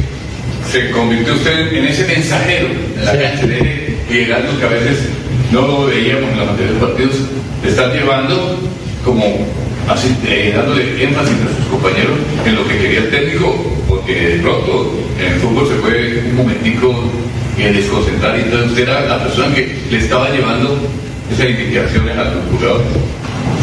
[0.71, 5.09] se convirtió usted en ese mensajero en la cancha de liderazgo que a veces
[5.53, 7.17] no lo veíamos en los anteriores partidos.
[7.67, 8.59] Están llevando
[9.05, 9.47] como
[9.89, 14.39] así, eh, dándole énfasis a sus compañeros en lo que quería el técnico, porque de
[14.41, 17.05] pronto en el fútbol se puede un momentico
[17.59, 20.77] eh, desconcentrar y entonces usted era la persona que le estaba llevando
[21.33, 22.87] esas indicaciones a los jugadores.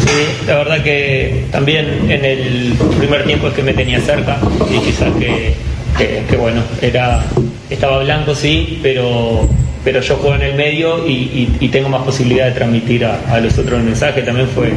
[0.06, 4.38] Sí, la verdad que también en el primer tiempo es que me tenía cerca
[4.70, 5.54] y quizás que,
[6.28, 7.24] que- bueno, era
[7.70, 9.48] estaba blanco sí, pero
[9.84, 13.20] pero yo juego en el medio y, y- y tengo más posibilidad de transmitir a,
[13.30, 14.22] a los otros el mensaje.
[14.22, 14.72] También fue,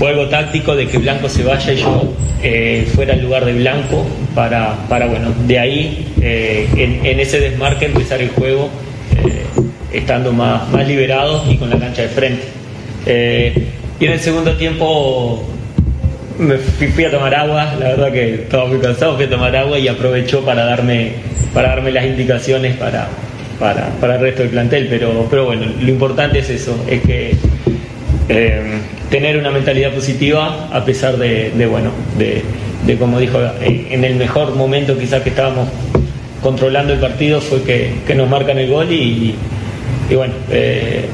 [0.00, 4.06] fue táctico de que Blanco se vaya y yo eh, fuera al lugar de Blanco
[4.34, 6.66] para, para bueno, de ahí eh,
[7.04, 8.70] en, ese desmarque empezar el juego
[9.22, 9.44] eh,
[9.92, 12.42] estando más, más liberados y con la cancha de frente.
[14.00, 15.44] Y en el segundo tiempo
[16.38, 19.78] me fui, a tomar agua, la verdad que estaba muy cansado, fui a tomar agua
[19.78, 21.12] y aprovechó para darme,
[21.52, 23.06] para darme las indicaciones para,
[23.58, 24.86] para, para el resto del plantel.
[24.88, 27.36] Pero, pero bueno, lo importante es eso, es que
[29.10, 34.96] tener una mentalidad positiva a pesar de, bueno, de, como dijo, en el mejor momento
[34.96, 35.68] quizás que estábamos
[36.42, 39.34] controlando el partido fue que, que nos marcan el gol y,
[40.14, 41.06] bueno, eh,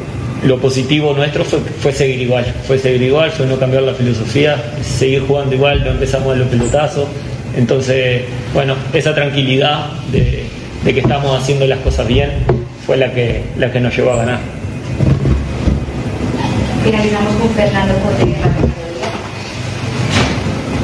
[0.45, 4.63] lo positivo nuestro fue, fue seguir igual, fue seguir igual, fue no cambiar la filosofía,
[4.83, 7.09] seguir jugando igual, no empezamos a los pelotazos.
[7.57, 8.23] Entonces,
[8.53, 10.45] bueno, esa tranquilidad de,
[10.85, 12.31] de que estamos haciendo las cosas bien
[12.87, 14.56] fue la que, la que nos llevó a ganar.
[16.87, 18.47] Finalizamos con Fernando Cordero.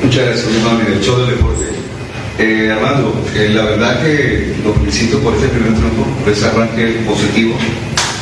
[0.02, 1.66] Muchas gracias, hermano, del show del deporte.
[2.40, 7.04] Eh, Armando, eh, la verdad que lo felicito por ese primer triunfo, por ese arranque
[7.06, 7.54] positivo,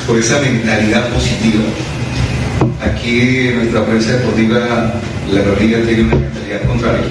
[0.07, 1.65] por esa mentalidad positiva.
[2.85, 5.01] Aquí nuestra prensa deportiva,
[5.33, 7.07] la guerrilla tiene una mentalidad contraria.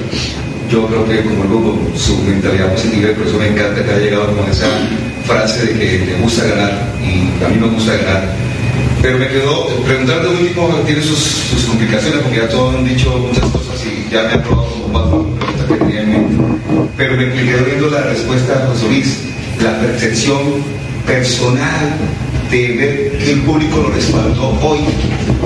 [0.69, 4.03] Yo creo que como el grupo, su mentalidad positiva, por eso me encanta que haya
[4.03, 4.67] llegado con esa
[5.25, 8.48] frase de que le gusta ganar, y a mí me gusta ganar.
[9.01, 13.45] Pero me quedó preguntarte último, tiene sus, sus complicaciones, porque ya todos han dicho muchas
[13.49, 16.43] cosas y ya me han probado como cuatro preguntas que tenía en mente.
[16.97, 19.17] Pero me quedé viendo la respuesta de José Luis,
[19.63, 20.37] la percepción
[21.05, 21.95] personal
[22.51, 24.79] de ver que el público lo respaldó hoy,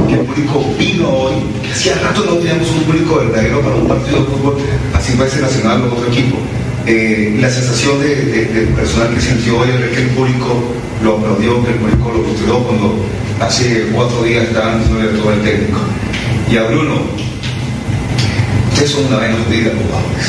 [0.08, 3.88] que el público vino hoy, que hacía rato no teníamos un público verdadero para un
[3.88, 4.58] partido de fútbol,
[4.94, 6.38] así fuese nacional o otro equipo.
[6.86, 10.64] Eh, la sensación de, de- del personal que sintió hoy al ver que el público
[11.04, 12.96] lo aplaudió, que el público lo gustó cuando
[13.40, 15.80] hace cuatro días estaban diciéndole todo el técnico.
[16.50, 17.02] Y a Bruno,
[18.72, 20.26] ustedes son una vez jodida, jugadores.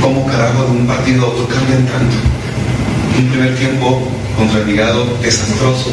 [0.00, 2.16] ¿Cómo carajo de un partido a otro cambian tanto?
[3.18, 5.90] Un primer tiempo contra el Vigado desastroso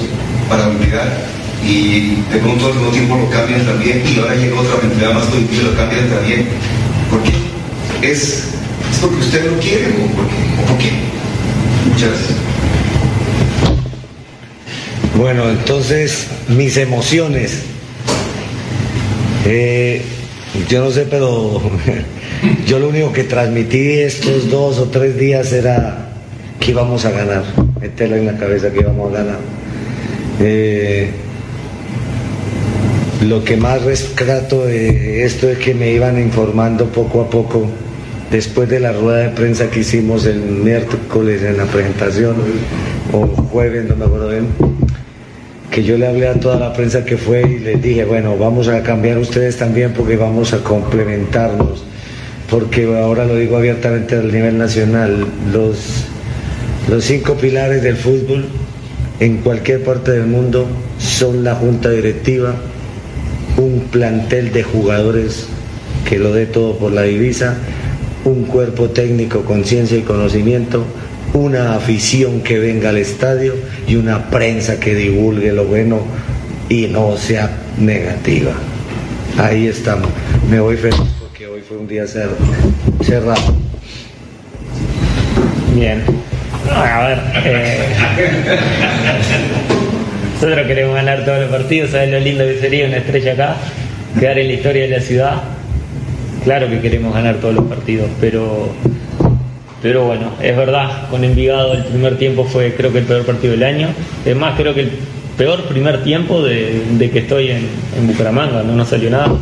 [0.49, 1.34] para olvidar
[1.66, 5.26] y de pronto al segundo tiempo lo cambian también y ahora llega otra mentalidad más
[5.26, 6.47] positiva y lo cambian también.
[7.10, 7.34] ¿Por qué?
[8.01, 8.49] ¿Es,
[8.91, 10.62] es porque usted lo quiere o por qué?
[10.62, 10.91] ¿O por qué?
[11.89, 12.43] Muchas gracias.
[15.24, 17.61] Bueno, entonces mis emociones.
[19.45, 20.01] Eh,
[20.67, 21.61] yo no sé, pero
[22.67, 26.09] yo lo único que transmití estos dos o tres días era
[26.59, 27.45] que íbamos a ganar.
[27.80, 29.38] Meterla en la cabeza que íbamos a ganar.
[30.41, 31.09] Eh,
[33.26, 37.65] lo que más rescato de esto es que me iban informando poco a poco
[38.30, 42.36] después de la rueda de prensa que hicimos el miércoles en la presentación
[43.13, 44.72] o jueves, no me acuerdo bien
[45.74, 48.67] que yo le hablé a toda la prensa que fue y les dije, bueno, vamos
[48.67, 51.83] a cambiar ustedes también porque vamos a complementarnos,
[52.47, 56.05] porque ahora lo digo abiertamente al nivel nacional, los,
[56.87, 58.45] los cinco pilares del fútbol
[59.20, 60.67] en cualquier parte del mundo
[61.00, 62.54] son la junta directiva,
[63.58, 65.47] un plantel de jugadores
[66.08, 67.58] que lo dé todo por la divisa,
[68.25, 70.86] un cuerpo técnico con ciencia y conocimiento,
[71.33, 73.55] una afición que venga al estadio
[73.88, 76.00] y una prensa que divulgue lo bueno
[76.70, 78.51] y no sea negativa.
[79.38, 80.10] Ahí estamos.
[80.50, 82.30] Me voy feliz porque hoy fue un día cer-
[83.04, 83.55] cerrado.
[85.76, 86.04] Bien.
[86.72, 87.80] A ver, eh,
[90.42, 93.55] Nosotros queremos ganar todos los partidos, ¿sabes lo lindo que sería una estrella acá?
[94.20, 95.42] Quedar en la historia de la ciudad.
[96.43, 98.70] Claro que queremos ganar todos los partidos, pero,
[99.84, 103.51] pero bueno, es verdad, con Envigado el primer tiempo fue creo que el peor partido
[103.51, 103.89] del año.
[104.26, 104.92] Es más, creo que el
[105.38, 109.36] peor primer tiempo de, que estoy en, en Bucaramanga, no nos salió nada,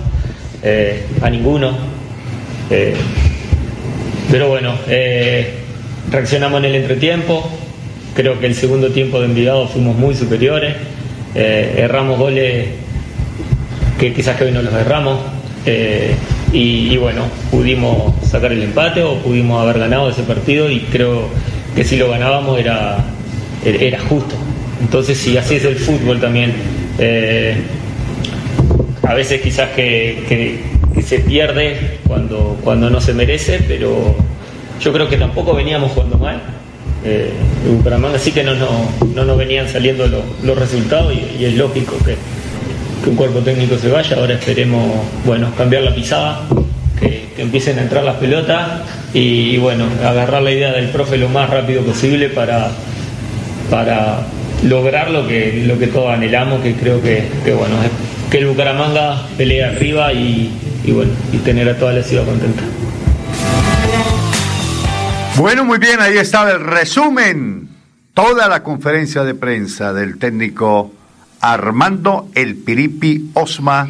[0.63, 1.77] eh, a ninguno.
[2.71, 2.95] Eh,
[4.31, 5.57] pero bueno, eh,
[6.09, 7.47] reaccionamos en el entretiempo,
[8.15, 10.75] creo que el segundo tiempo de Envigado fuimos muy superiores,
[11.35, 12.67] erramos goles
[13.99, 15.19] que quizás que hoy no los erramos.
[16.53, 21.27] Y, y bueno, pudimos sacar el empate o pudimos haber ganado ese partido y creo
[21.75, 22.97] que si lo ganábamos era,
[23.63, 24.35] era justo.
[24.81, 26.53] Entonces, si así es el fútbol también,
[26.99, 27.55] eh,
[29.03, 30.71] a veces quizás que, que-
[31.01, 34.13] se pierde cuando, cuando no se merece, pero
[34.79, 36.39] yo creo que tampoco veníamos jugando mal.
[37.03, 37.31] Eh,
[37.77, 38.67] Bucaramanga sí que no, no,
[39.15, 42.15] no nos venían saliendo lo- los resultados y es lógico que,
[43.03, 44.17] que un cuerpo técnico se vaya.
[44.17, 44.91] Ahora esperemos
[45.25, 46.41] bueno, cambiar la pisada,
[46.99, 48.81] que, empiecen a entrar las pelotas
[49.13, 52.69] y, bueno, agarrar la idea del profe lo más rápido posible para,
[53.69, 54.19] para
[54.63, 57.75] lograr lo que, lo que todos anhelamos, que creo que, bueno,
[58.29, 60.51] que el Bucaramanga pelee arriba y,
[60.85, 62.63] y bueno, y tener a toda la ciudad contenta.
[65.37, 67.69] Bueno, muy bien, ahí estaba el resumen.
[68.13, 70.91] Toda la conferencia de prensa del técnico
[71.41, 73.89] Armando El Piripi Osma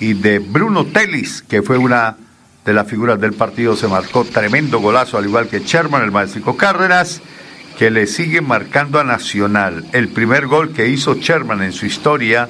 [0.00, 2.16] y de Bruno Telis, que fue una
[2.64, 6.56] de las figuras del partido, se marcó tremendo golazo, al igual que Sherman, el maestro
[6.56, 7.20] Cárdenas,
[7.78, 9.84] que le sigue marcando a Nacional.
[9.92, 12.48] El primer gol que hizo Sherman en su historia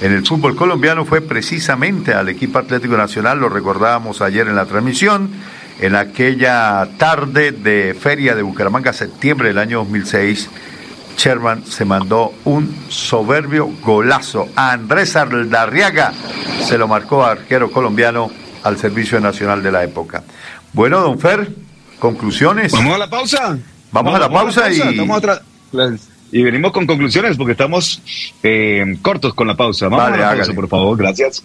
[0.00, 4.64] en el fútbol colombiano fue precisamente al equipo Atlético Nacional, lo recordábamos ayer en la
[4.64, 5.30] transmisión,
[5.80, 10.48] en aquella tarde de feria de Bucaramanga, septiembre del año 2006.
[11.24, 16.12] Sherman se mandó un soberbio golazo a Andrés Aldarriaga,
[16.64, 18.30] se lo marcó arquero colombiano
[18.62, 20.22] al Servicio Nacional de la época.
[20.72, 21.46] Bueno, don Fer,
[21.98, 22.72] conclusiones.
[22.72, 23.58] Vamos a la pausa.
[23.92, 25.42] Vamos, a la pausa, y Estamos otra-
[26.32, 28.00] y venimos con conclusiones porque estamos
[28.42, 29.88] eh, cortos con la pausa.
[29.88, 30.54] Vamos Vale, a la pausa, hágale.
[30.54, 30.96] por favor.
[30.96, 31.44] Gracias.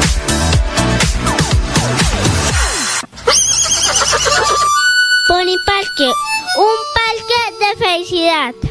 [6.09, 8.70] Un parque de felicidad.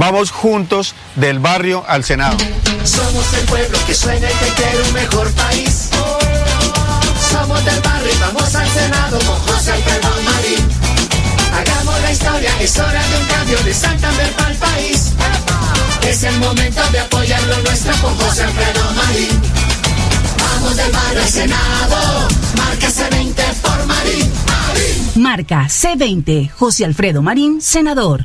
[0.00, 2.38] Vamos juntos del barrio al Senado.
[2.84, 5.90] Somos el pueblo que sueña y que quiere un mejor país.
[7.30, 10.68] Somos del barrio y vamos al Senado con José Alfredo Marín.
[11.52, 15.12] Hagamos la historia, es hora de un cambio de Santander para el país.
[16.08, 19.42] Es el momento de apoyar lo nuestro con José Alfredo Marín.
[20.38, 24.32] Vamos del barrio al Senado, marca C20 por Marín.
[25.16, 28.24] Marca C20, José Alfredo Marín, senador.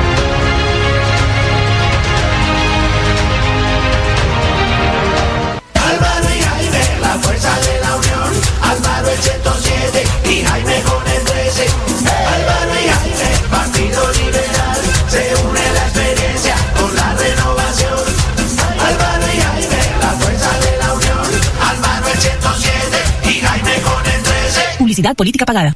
[25.15, 25.75] Política pagada.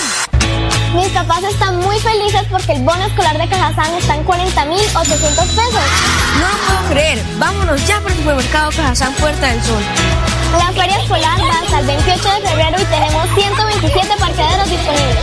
[0.93, 5.81] Mis papás están muy felices porque el bono escolar de Cajazán está en 40.800 pesos.
[6.39, 7.19] No lo puedo creer.
[7.37, 9.81] Vámonos ya por el supermercado Cajazán Puerta del Sol.
[10.57, 15.17] La feria escolar va hasta el 28 de febrero y tenemos 127 parqueaderos disponibles.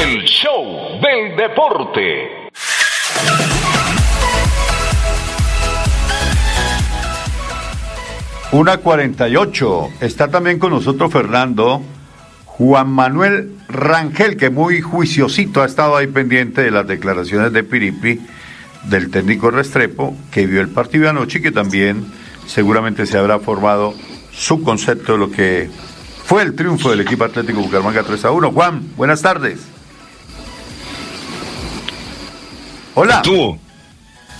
[0.00, 2.43] El show del deporte.
[8.54, 9.88] Una 48.
[10.00, 11.82] Está también con nosotros Fernando
[12.44, 18.20] Juan Manuel Rangel, que muy juiciosito ha estado ahí pendiente de las declaraciones de Piripi,
[18.84, 22.06] del técnico Restrepo, que vio el partido anoche y que también
[22.46, 23.92] seguramente se habrá formado
[24.30, 25.68] su concepto de lo que
[26.24, 28.52] fue el triunfo del equipo Atlético Bucaramanga 3 a 1.
[28.52, 29.62] Juan, buenas tardes.
[32.94, 33.16] Hola.
[33.16, 33.63] Estuvo.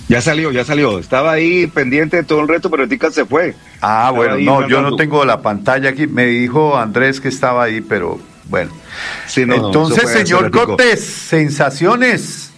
[0.07, 0.99] Ya salió, ya salió.
[0.99, 3.55] Estaba ahí pendiente de todo el reto, pero ahorita se fue.
[3.81, 6.05] Ah, Estaba bueno, no, yo no tengo la pantalla aquí.
[6.07, 8.71] Me dijo Andrés que estaba ahí, pero bueno.
[9.27, 10.51] Sí, no, no, Entonces, señor.
[10.51, 12.51] Cotes, sensaciones.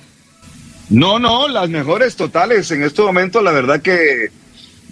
[0.89, 2.69] No, no, las mejores totales.
[2.71, 4.29] En este momento, la verdad que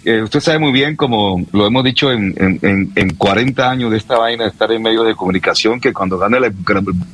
[0.04, 3.90] eh, usted sabe muy bien, como lo hemos dicho en, en, en- en 40 años
[3.90, 6.52] de esta vaina, de estar en medio de comunicación, que cuando gana el,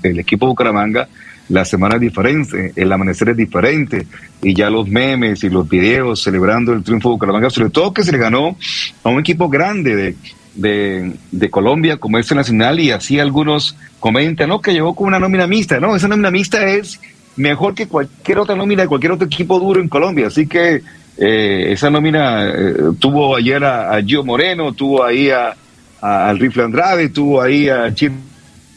[0.03, 1.09] el equipo Bucaramanga,
[1.49, 4.07] la semana es diferente, el amanecer es diferente,
[4.43, 8.05] y ya los memes y los videos celebrando el triunfo de Bucaramanga, sobre todo que
[8.05, 8.57] se le ganó
[9.03, 10.17] a un equipo grande
[10.55, 15.19] de, de, Colombia como este Nacional, y así algunos comentan, no, que llegó con una
[15.19, 17.01] nómina mixta, no, esa nómina mixta es
[17.37, 20.27] mejor que cualquier otra nómina de cualquier otro equipo duro en Colombia.
[20.27, 20.83] Así que
[21.17, 25.55] eh, esa nómina eh, tuvo ayer a, Gio Moreno, tuvo ahí a,
[26.01, 27.95] al Rifle Andrade, tuvo ahí a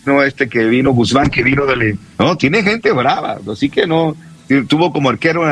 [0.06, 1.98] Chino este que vino, Guzmán que vino del...
[2.20, 4.16] No, tiene gente brava, así que no,
[4.68, 5.44] tuvo como arquero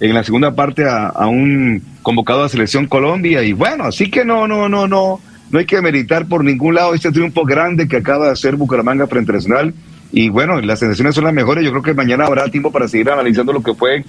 [0.00, 4.48] en la segunda parte a, un convocado a Selección Colombia y bueno, así que no,
[4.48, 5.20] no, no, no,
[5.50, 9.06] no hay que meditar por ningún lado este triunfo grande que acaba de hacer Bucaramanga
[9.06, 9.74] frente a Nacional
[10.10, 13.08] y bueno, las sensaciones son las mejores, yo creo que mañana habrá tiempo para seguir
[13.10, 14.04] analizando lo que fue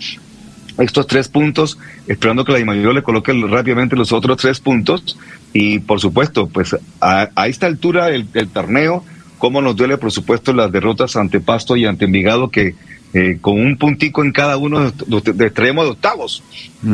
[0.79, 5.17] estos tres puntos, esperando que la Dimayor le coloque rápidamente los otros tres puntos.
[5.53, 9.03] Y por supuesto, pues a, esta altura del torneo,
[9.37, 12.75] cómo nos duele, por supuesto, las derrotas ante Pasto y ante Envigado, que
[13.13, 14.91] eh, con un puntico en cada uno de,
[15.21, 16.41] de, de extremo de octavos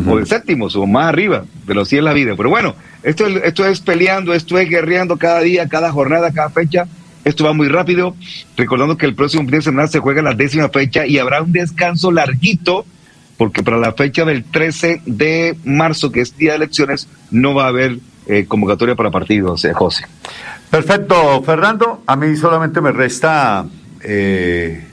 [0.07, 2.33] o de séptimos o más arriba, pero así es la vida.
[2.35, 6.49] Pero bueno, esto, es- esto es peleando, esto es guerreando cada día, cada jornada, cada
[6.49, 6.87] fecha.
[7.23, 8.15] Esto va muy rápido.
[8.57, 11.51] Recordando que el próximo fin de semana se juega la décima fecha y habrá un
[11.53, 12.85] descanso larguito
[13.37, 17.65] porque para la fecha del 13 de marzo, que es día de elecciones, no va
[17.65, 20.03] a haber eh, convocatoria para partidos, eh, José.
[20.69, 22.03] Perfecto, Fernando.
[22.05, 23.65] A mí solamente me resta
[24.01, 24.87] eh,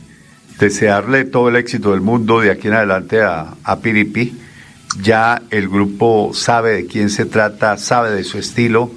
[0.59, 4.39] desearle todo el éxito del mundo de aquí en adelante a, a Piripi.
[5.03, 8.91] Ya el grupo sabe de quién se trata, sabe de su estilo.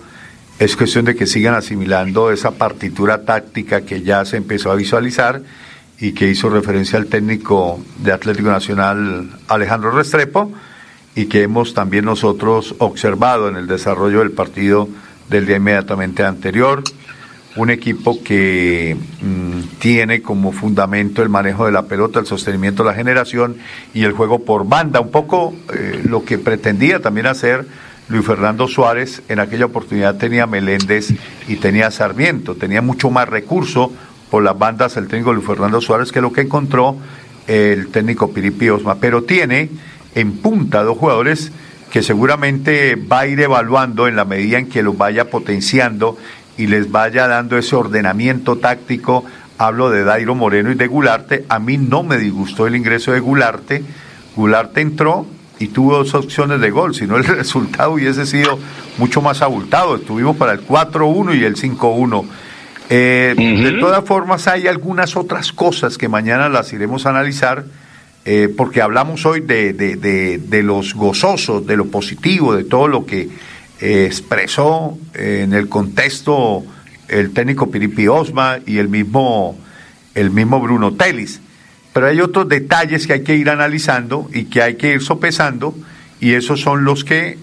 [0.58, 5.42] Es cuestión de que sigan asimilando esa partitura táctica que ya se empezó a visualizar
[6.00, 10.52] y que hizo referencia al técnico de Atlético Nacional Alejandro Restrepo
[11.14, 14.88] y que hemos también nosotros observado en el desarrollo del partido
[15.30, 16.84] del día inmediatamente anterior.
[17.56, 22.90] Un equipo que mm, tiene como fundamento el manejo de la pelota, el sostenimiento de
[22.90, 23.58] la generación
[23.94, 27.66] y el juego por banda, un poco eh, lo que pretendía también hacer
[28.08, 29.24] Luis Fernando Suárez.
[29.30, 31.14] En aquella oportunidad tenía Meléndez
[31.48, 33.92] y tenía Sarmiento, tenía mucho más recurso
[34.30, 36.98] por las bandas el técnico Luis Fernando Suárez que lo que encontró
[37.48, 39.70] el técnico Piripi Osma, pero tiene
[40.14, 41.52] en punta dos jugadores
[41.92, 46.18] que seguramente va a ir evaluando en la medida en que los vaya potenciando
[46.58, 49.26] y les vaya dando ese ordenamiento táctico.
[49.58, 51.46] Hablo de Dairo Moreno y de Gularte.
[51.50, 53.84] A mí no me disgustó el ingreso de Gularte.
[54.36, 55.26] Gularte entró
[55.60, 58.58] y tuvo dos opciones de gol, si no el resultado hubiese sido
[58.98, 59.96] mucho más abultado.
[59.96, 62.26] Estuvimos para el 4-1 y el 5-1.
[62.92, 67.66] Eh, De todas formas, hay algunas otras cosas que mañana las iremos a analizar,
[68.26, 72.88] eh, porque hablamos hoy de, de- de- de los gozosos, de lo positivo, de todo
[72.88, 73.30] lo que
[73.82, 76.64] eh, expresó eh, en el contexto
[77.08, 79.58] el técnico Piripi Osma y el mismo,
[80.16, 81.40] el mismo Bruno Telis.
[81.94, 85.74] Pero hay otros detalles que hay que ir analizando y que hay que ir sopesando,
[86.20, 87.38] y esos son los que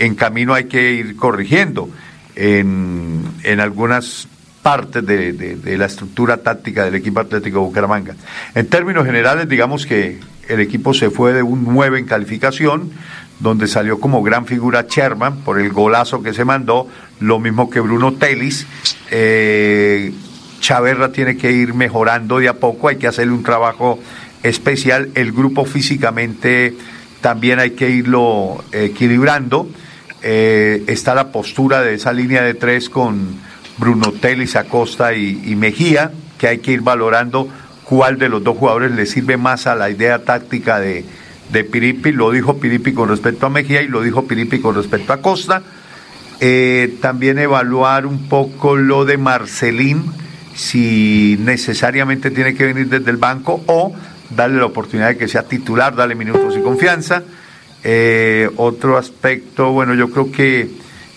[0.00, 1.88] en camino hay que ir corrigiendo
[2.34, 4.28] en, en algunas
[4.66, 8.16] partes de, de- de la estructura táctica del equipo Atlético Bucaramanga.
[8.52, 10.18] En términos generales, digamos que
[10.48, 12.90] el equipo se fue de un 9 en calificación,
[13.38, 16.88] donde salió como gran figura Sherman por el golazo que se mandó,
[17.20, 18.66] lo mismo que Bruno Telis.
[19.12, 20.12] Eh,
[20.58, 24.00] Chaverra tiene que ir mejorando de a poco, hay que hacerle un trabajo
[24.42, 25.10] especial.
[25.14, 26.74] El grupo físicamente
[27.20, 29.68] también hay que irlo equilibrando.
[30.24, 33.46] Eh, está la postura de esa línea de tres con
[33.78, 37.48] Bruno Telis, Acosta y, Mejía, que hay que ir valorando
[37.84, 41.04] cuál de los dos jugadores le sirve más a la idea táctica de,
[41.52, 42.12] de Piripi.
[42.12, 45.62] Lo dijo Piripi con respecto a Mejía y lo dijo Piripi con respecto a Costa.
[46.40, 50.04] Eh, también evaluar un poco lo de Marcelín,
[50.54, 53.94] si necesariamente tiene que venir desde el banco o
[54.30, 57.22] darle la oportunidad de que sea titular, darle minutos y confianza.
[57.84, 60.68] Eh, otro aspecto, bueno, yo creo que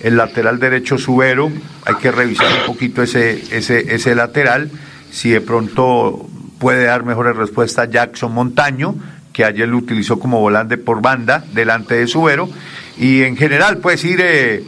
[0.02, 1.52] el lateral derecho Subero,
[1.86, 4.72] hay que revisar un poquito ese, ese, ese lateral,
[5.12, 6.28] si de pronto
[6.60, 8.96] puede dar mejores respuestas Jackson Montaño,
[9.34, 12.50] que ayer lo utilizó como volante por banda delante de Subero,
[12.98, 14.64] y en general pues ir eh,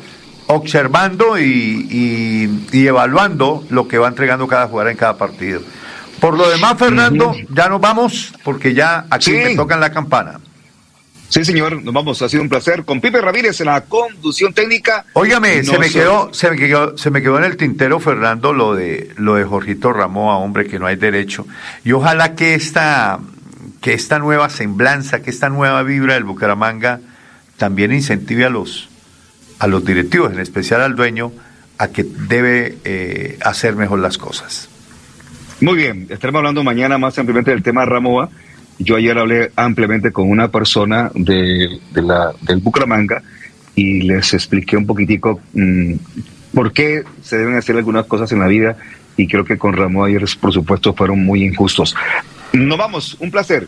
[0.48, 5.62] observando y, y, evaluando lo que va entregando cada jugador en cada partido.
[6.20, 10.40] Por lo demás, Fernando, ya nos vamos, porque ya aquí me tocan la campana.
[11.32, 12.84] Sí, señor, nos vamos, ha sido un placer.
[12.84, 15.06] Con Pipe Ramírez en la conducción técnica.
[15.14, 18.76] Óigame, se me quedó, se me quedó, se me quedó en el tintero, Fernando, lo
[18.76, 21.48] de lo de Jorgito Ramoa, hombre, que no hay derecho.
[21.86, 23.20] Y ojalá que esta,
[23.80, 27.00] que esta nueva semblanza, que esta nueva vibra del Bucaramanga
[27.56, 28.90] también incentive a los,
[29.60, 31.32] a los directivos, en especial al dueño,
[31.78, 34.68] a que debe eh, hacer mejor las cosas.
[35.62, 38.30] Muy bien, estaremos hablando mañana más ampliamente del tema Ramoa.
[38.80, 43.22] Yo ayer hablé ampliamente con una persona de, la, del Bucaramanga
[43.76, 45.94] y les expliqué un poquitico mm,
[46.54, 48.78] por qué se deben hacer algunas cosas en la vida
[49.18, 51.96] y creo que con Ramoa ayer, por supuesto, fueron muy injustos.
[52.54, 53.68] Nos vamos, un placer.